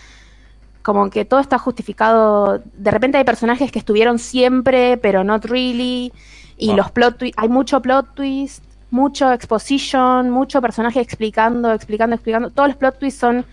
[0.86, 2.62] Como que todo está justificado.
[2.74, 6.12] De repente hay personajes que estuvieron siempre, pero not really.
[6.56, 6.76] Y Wow.
[6.76, 8.62] los plot twists, hay mucho plot twist,
[8.92, 12.50] mucho exposition, mucho personaje explicando, explicando, explicando.
[12.50, 13.44] Todos los plot twists son,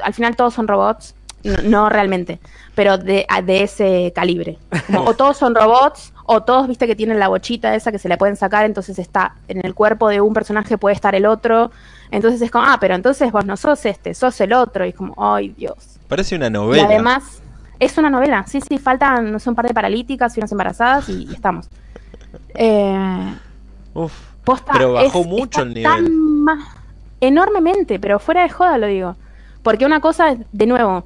[0.00, 1.16] al final todos son robots.
[1.46, 2.38] No, no realmente,
[2.74, 4.58] pero de, de ese calibre.
[4.86, 8.08] Como, o todos son robots, o todos, viste, que tienen la bochita esa que se
[8.08, 11.70] le pueden sacar, entonces está en el cuerpo de un personaje, puede estar el otro.
[12.10, 14.84] Entonces es como, ah, pero entonces vos no sos este, sos el otro.
[14.84, 15.98] Y es como, ay, Dios.
[16.08, 16.84] Parece una Y novela.
[16.84, 17.40] además,
[17.80, 18.44] es una novela.
[18.46, 21.68] Sí, sí, faltan, no sé, un par de paralíticas y unas embarazadas y, y estamos.
[22.54, 23.34] Eh,
[23.94, 24.12] Uf.
[24.44, 25.84] posta, Pero bajó es- mucho el nivel.
[25.84, 26.56] tan
[27.20, 29.16] enormemente, pero fuera de joda lo digo.
[29.62, 31.04] Porque una cosa, es, de nuevo,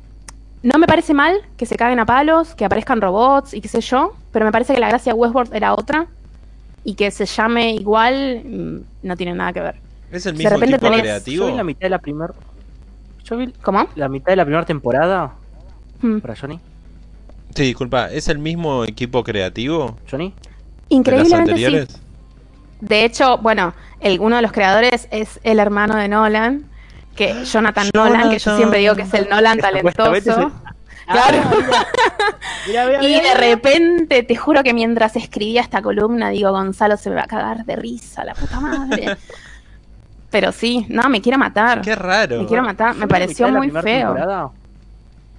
[0.63, 3.81] no me parece mal que se caguen a palos, que aparezcan robots y qué sé
[3.81, 6.07] yo, pero me parece que la gracia de Westworld era otra
[6.85, 9.75] y que se llame igual mm, no tiene nada que ver.
[10.13, 11.45] ¿Es el de mismo repente equipo tenés- creativo?
[11.47, 12.35] Yo vi la mitad de la primera.
[13.25, 13.87] Yo vi ¿Cómo?
[13.95, 15.33] la mitad de la primera temporada.
[16.03, 16.19] Mm.
[16.19, 16.59] Para Johnny.
[17.55, 20.29] Sí, disculpa, ¿es el mismo equipo creativo Johnny.
[20.29, 20.47] de las
[20.91, 21.65] Increíblemente sí.
[21.65, 22.01] anteriores?
[22.81, 26.65] De hecho, bueno, el, uno de los creadores es el hermano de Nolan,
[27.21, 30.14] que Jonathan, Nolan, que yo siempre digo que es el Nolan talentoso.
[30.14, 31.39] es Claro.
[32.66, 37.11] Mira, mira, Y de repente, te juro que mientras escribía esta columna, digo, Gonzalo se
[37.11, 39.18] me va a cagar de risa, la puta madre.
[40.31, 41.83] Pero sí, no, me quiere matar.
[41.83, 42.39] Qué raro.
[42.41, 44.53] Me quiero matar, me pareció muy feo.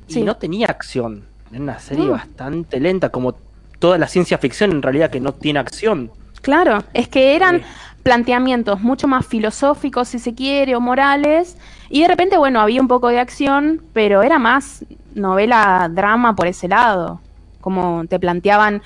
[0.07, 0.21] Y Sí.
[0.21, 1.23] no tenía acción.
[1.49, 3.34] Era una serie bastante lenta, como
[3.79, 6.11] toda la ciencia ficción en realidad que no tiene acción.
[6.41, 7.65] Claro, es que eran Sí.
[8.03, 11.57] Planteamientos mucho más filosóficos, si se quiere, o morales.
[11.89, 14.85] Y de repente, bueno, había un poco de acción, pero era más
[15.15, 17.19] novela, drama por ese lado.
[17.59, 18.81] Como te planteaban,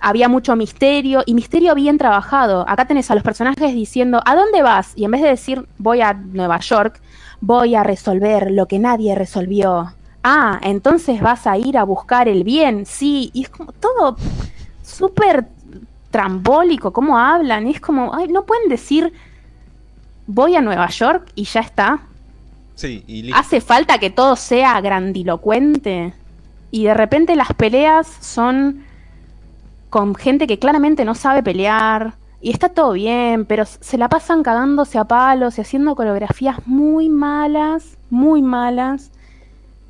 [0.00, 2.64] había mucho misterio, y misterio bien trabajado.
[2.68, 4.92] Acá tenés a los personajes diciendo, ¿a dónde vas?
[4.96, 7.00] Y en vez de decir, voy a Nueva York,
[7.40, 9.92] voy a resolver lo que nadie resolvió.
[10.22, 13.30] Ah, entonces vas a ir a buscar el bien, sí.
[13.32, 14.16] Y es como todo
[14.82, 15.46] súper
[16.10, 19.12] trambólico, cómo hablan, es como, ay, no pueden decir
[20.26, 22.00] voy a Nueva York y ya está.
[22.74, 23.38] Sí, y listo.
[23.38, 26.14] Hace falta que todo sea grandilocuente.
[26.70, 28.84] Y de repente las peleas son
[29.90, 32.14] con gente que claramente no sabe pelear.
[32.40, 37.10] Y está todo bien, pero se la pasan cagándose a palos y haciendo coreografías muy
[37.10, 39.10] malas, muy malas.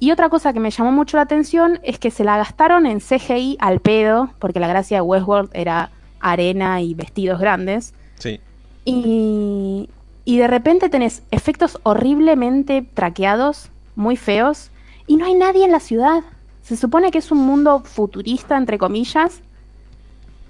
[0.00, 3.00] Y otra cosa que me llamó mucho la atención es que se la gastaron en
[3.00, 5.90] CGI al pedo, porque la gracia de Westworld era
[6.20, 7.94] arena y vestidos grandes.
[8.18, 8.40] Sí.
[8.84, 9.88] Y,
[10.24, 14.70] y de repente tenés efectos horriblemente traqueados, muy feos,
[15.06, 16.22] y no hay nadie en la ciudad.
[16.62, 19.40] Se supone que es un mundo futurista, entre comillas.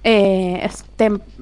[0.03, 0.85] Eh, es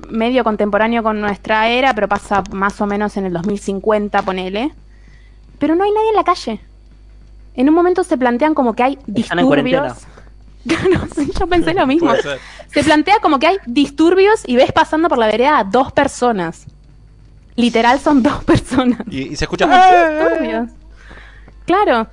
[0.08, 4.72] medio contemporáneo con nuestra era, pero pasa más o menos en el 2050, ponele.
[5.58, 6.60] Pero no hay nadie en la calle.
[7.54, 9.84] En un momento se plantean como que hay Están en cuarentena.
[9.84, 10.17] disturbios.
[10.88, 12.10] Claro, sí, yo pensé lo mismo.
[12.68, 16.66] Se plantea como que hay disturbios y ves pasando por la vereda a dos personas.
[17.56, 19.00] Literal son dos personas.
[19.10, 19.66] Y, y se escucha.
[19.66, 20.68] Disturbios.
[21.66, 22.08] Claro.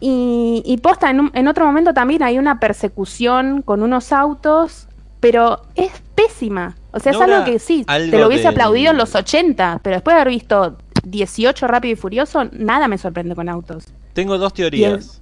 [0.00, 4.86] Y, y posta, en, un- en otro momento también hay una persecución con unos autos,
[5.20, 6.76] pero es pésima.
[6.92, 9.80] O sea, es ¿No algo que sí, algo te lo hubiese aplaudido en los 80,
[9.82, 13.84] pero después de haber visto 18 Rápido y Furioso, nada me sorprende con autos.
[14.14, 15.20] Tengo dos teorías.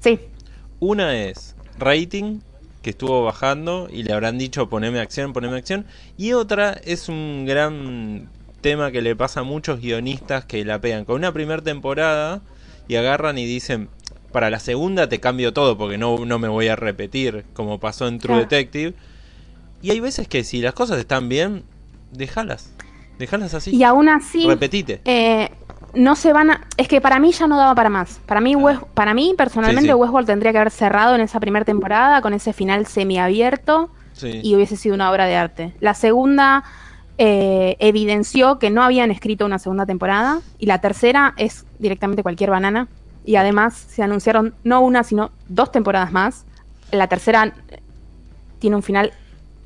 [0.00, 0.20] Sí,
[0.78, 2.40] Una es rating,
[2.82, 5.86] que estuvo bajando y le habrán dicho poneme acción, poneme acción.
[6.16, 8.28] Y otra es un gran
[8.60, 12.40] tema que le pasa a muchos guionistas que la pegan con una primera temporada
[12.88, 13.88] y agarran y dicen,
[14.32, 18.06] para la segunda te cambio todo porque no, no me voy a repetir, como pasó
[18.08, 18.42] en True Claro.
[18.48, 18.94] Detective.
[19.82, 21.62] Y hay veces que si las cosas están bien,
[22.12, 22.72] déjalas.
[23.18, 23.74] Déjalas así.
[23.74, 25.00] Y aún así, Repetite.
[25.04, 25.50] eh,
[25.96, 26.60] no se van a...
[26.76, 28.20] Es que para mí ya no daba para más.
[28.26, 29.94] Para mí, West- para mí personalmente, Sí, sí.
[29.94, 34.40] Westworld tendría que haber cerrado en esa primera temporada con ese final semiabierto Sí.
[34.42, 35.74] y hubiese sido una obra de arte.
[35.80, 36.64] La segunda
[37.18, 42.50] eh, evidenció que no habían escrito una segunda temporada y la tercera es directamente cualquier
[42.50, 42.88] banana.
[43.24, 46.44] Y además se anunciaron no una, sino dos temporadas más.
[46.92, 47.80] La tercera eh,
[48.58, 49.12] tiene un final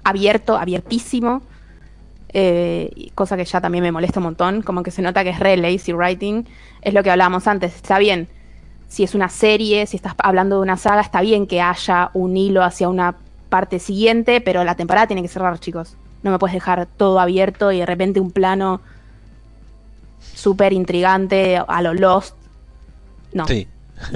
[0.04, 1.42] abierto, abiertísimo.
[2.32, 5.38] Eh, cosa que ya también me molesta un montón, como que se nota que es
[5.40, 6.44] re lazy writing,
[6.82, 8.28] es lo que hablábamos antes, está bien,
[8.88, 12.36] si es una serie, si estás hablando de una saga, está bien que haya un
[12.36, 13.14] hilo hacia una
[13.48, 15.96] parte siguiente, pero la temporada tiene que cerrar, chicos.
[16.22, 18.80] No me puedes dejar todo abierto y de repente un plano
[20.34, 22.34] súper intrigante a lo Lost.
[23.32, 23.66] No, Sí.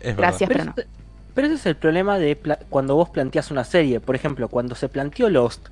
[0.00, 0.16] es verdad.
[0.16, 0.70] gracias, Pero, pero no.
[0.76, 0.88] ese-
[1.34, 2.36] pero ese es el problema de
[2.70, 4.00] cuando vos planteas una serie.
[4.00, 5.68] Por ejemplo, cuando se planteó Lost,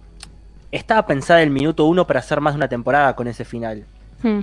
[0.77, 3.85] estaba pensada el minuto uno para hacer más de una temporada con ese final.
[4.23, 4.41] Hmm.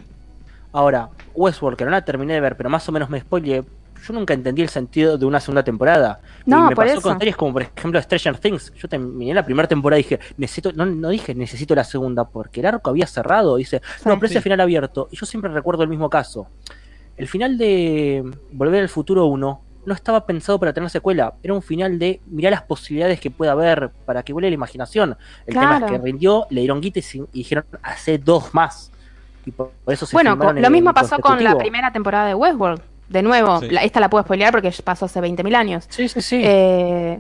[0.71, 3.63] Ahora, Westworld, que no la terminé de ver, pero más o menos me spoileé,
[4.01, 6.21] yo nunca entendí el sentido de una segunda temporada.
[6.45, 7.01] No, y me por pasó eso.
[7.01, 8.73] con series como por ejemplo Stranger Things.
[8.75, 12.61] Yo terminé la primera temporada y dije, necesito, no, no dije necesito la segunda, porque
[12.61, 13.57] el arco había cerrado.
[13.57, 15.07] Dice, no, pero ese final abierto.
[15.11, 16.47] Y yo siempre recuerdo el mismo caso.
[17.17, 21.33] El final de Volver al Futuro 1 no estaba pensado para tener secuela.
[21.43, 25.17] Era un final de mirar las posibilidades que pueda haber para que vuele la imaginación.
[25.45, 28.91] El tema es que rindió, le dieron guita y, y dijeron, hace dos más.
[29.45, 32.81] Y por, por eso se Bueno, lo mismo pasó con la primera temporada de Westworld.
[33.09, 33.69] De nuevo, Sí.
[33.69, 35.85] la- esta la puedo spoilear porque pasó hace 20.000 años.
[35.89, 36.41] Sí, sí, sí.
[36.45, 37.19] Eh,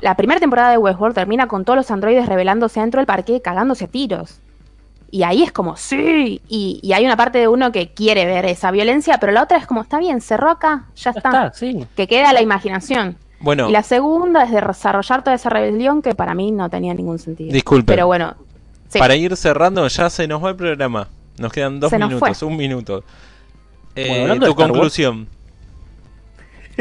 [0.00, 3.86] la primera temporada de Westworld termina con todos los androides revelándose dentro del parque cagándose
[3.86, 4.38] a tiros.
[5.14, 6.40] Y ahí es como, sí.
[6.48, 9.58] Y, y hay una parte de uno que quiere ver esa violencia, pero la otra
[9.58, 11.28] es como, está bien, cerró acá, ya ya está.
[11.28, 11.86] está, sí.
[11.94, 13.18] Que queda la imaginación.
[13.38, 16.94] Bueno, Y la segunda es de desarrollar toda esa rebelión que para mí no tenía
[16.94, 17.52] ningún sentido.
[17.52, 17.92] Disculpe.
[17.92, 18.36] Pero bueno,
[18.88, 18.98] sí.
[18.98, 21.08] para ir cerrando, ya se nos va el programa.
[21.38, 23.04] Nos quedan dos Se minutos, un minuto.
[23.94, 25.28] Eh, Bueno, tu conclusión.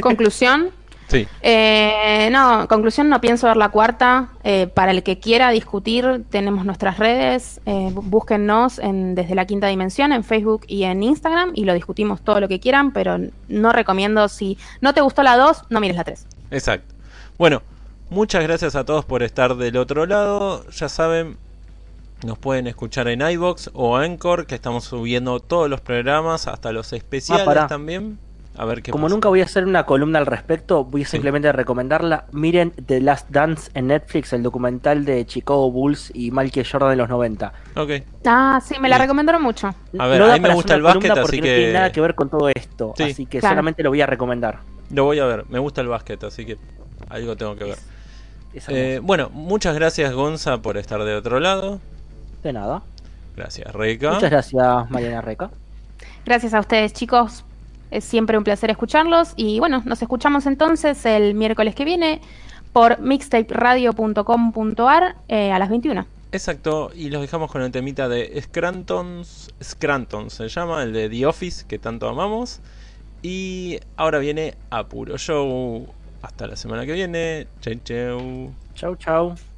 [0.01, 0.69] conclusión.
[1.11, 1.27] Sí.
[1.41, 4.29] Eh, no, conclusión, no pienso ver la cuarta.
[4.43, 7.59] Eh, para el que quiera discutir, tenemos nuestras redes.
[7.65, 11.73] Eh, bú- búsquennos en, desde la quinta dimensión en Facebook y en Instagram y lo
[11.73, 13.17] discutimos todo lo que quieran, pero
[13.49, 16.25] no recomiendo si no te gustó la 2, no mires la 3.
[16.51, 16.93] Exacto.
[17.37, 17.61] Bueno,
[18.09, 20.65] muchas gracias a todos por estar del otro lado.
[20.71, 21.37] Ya saben,
[22.25, 26.93] nos pueden escuchar en iBox o Anchor, que estamos subiendo todos los programas, hasta los
[26.93, 27.67] especiales pará.
[27.67, 28.17] también.
[28.57, 29.15] A ver qué Como pasa.
[29.15, 31.11] nunca voy a hacer una columna al respecto, voy a Sí.
[31.11, 32.25] simplemente recomendarla.
[32.33, 36.95] Miren The Last Dance en Netflix, el documental de Chicago Bulls y Michael Jordan de
[36.97, 37.53] los 90.
[37.77, 37.89] Ok.
[38.25, 39.73] Ah, sí, me la recomendaron mucho.
[39.97, 41.91] A ver, No a mí me gusta el básquet, así porque que- no tiene nada
[41.93, 42.93] que ver con todo esto.
[42.97, 43.03] Sí.
[43.03, 43.53] Así que Claro.
[43.53, 44.59] solamente lo voy a recomendar.
[44.91, 45.45] Lo voy a ver.
[45.49, 46.57] Me gusta el básquet, así que
[47.09, 47.77] algo tengo que ver.
[48.53, 51.79] Es Eh, bueno, muchas gracias Gonza por estar de otro lado.
[52.43, 52.81] de nada.
[53.37, 54.11] Gracias Reika.
[54.11, 55.49] Muchas gracias, Mariana Reca.
[56.25, 57.45] Gracias a ustedes, chicos.
[57.91, 59.31] Es siempre un placer escucharlos.
[59.35, 62.19] Y bueno, nos escuchamos entonces el miércoles que viene
[62.73, 66.07] por mixtaperadio.com.ar eh, a las 21.
[66.33, 69.49] Exacto, y los dejamos con el temita de Scrantons.
[69.61, 72.61] Scranton se llama, el de The Office, que tanto amamos.
[73.21, 75.87] Y ahora viene a puro show.
[76.21, 77.47] Hasta la semana que viene.
[77.59, 78.53] Chau, chau.
[78.75, 79.50] Chau, chau.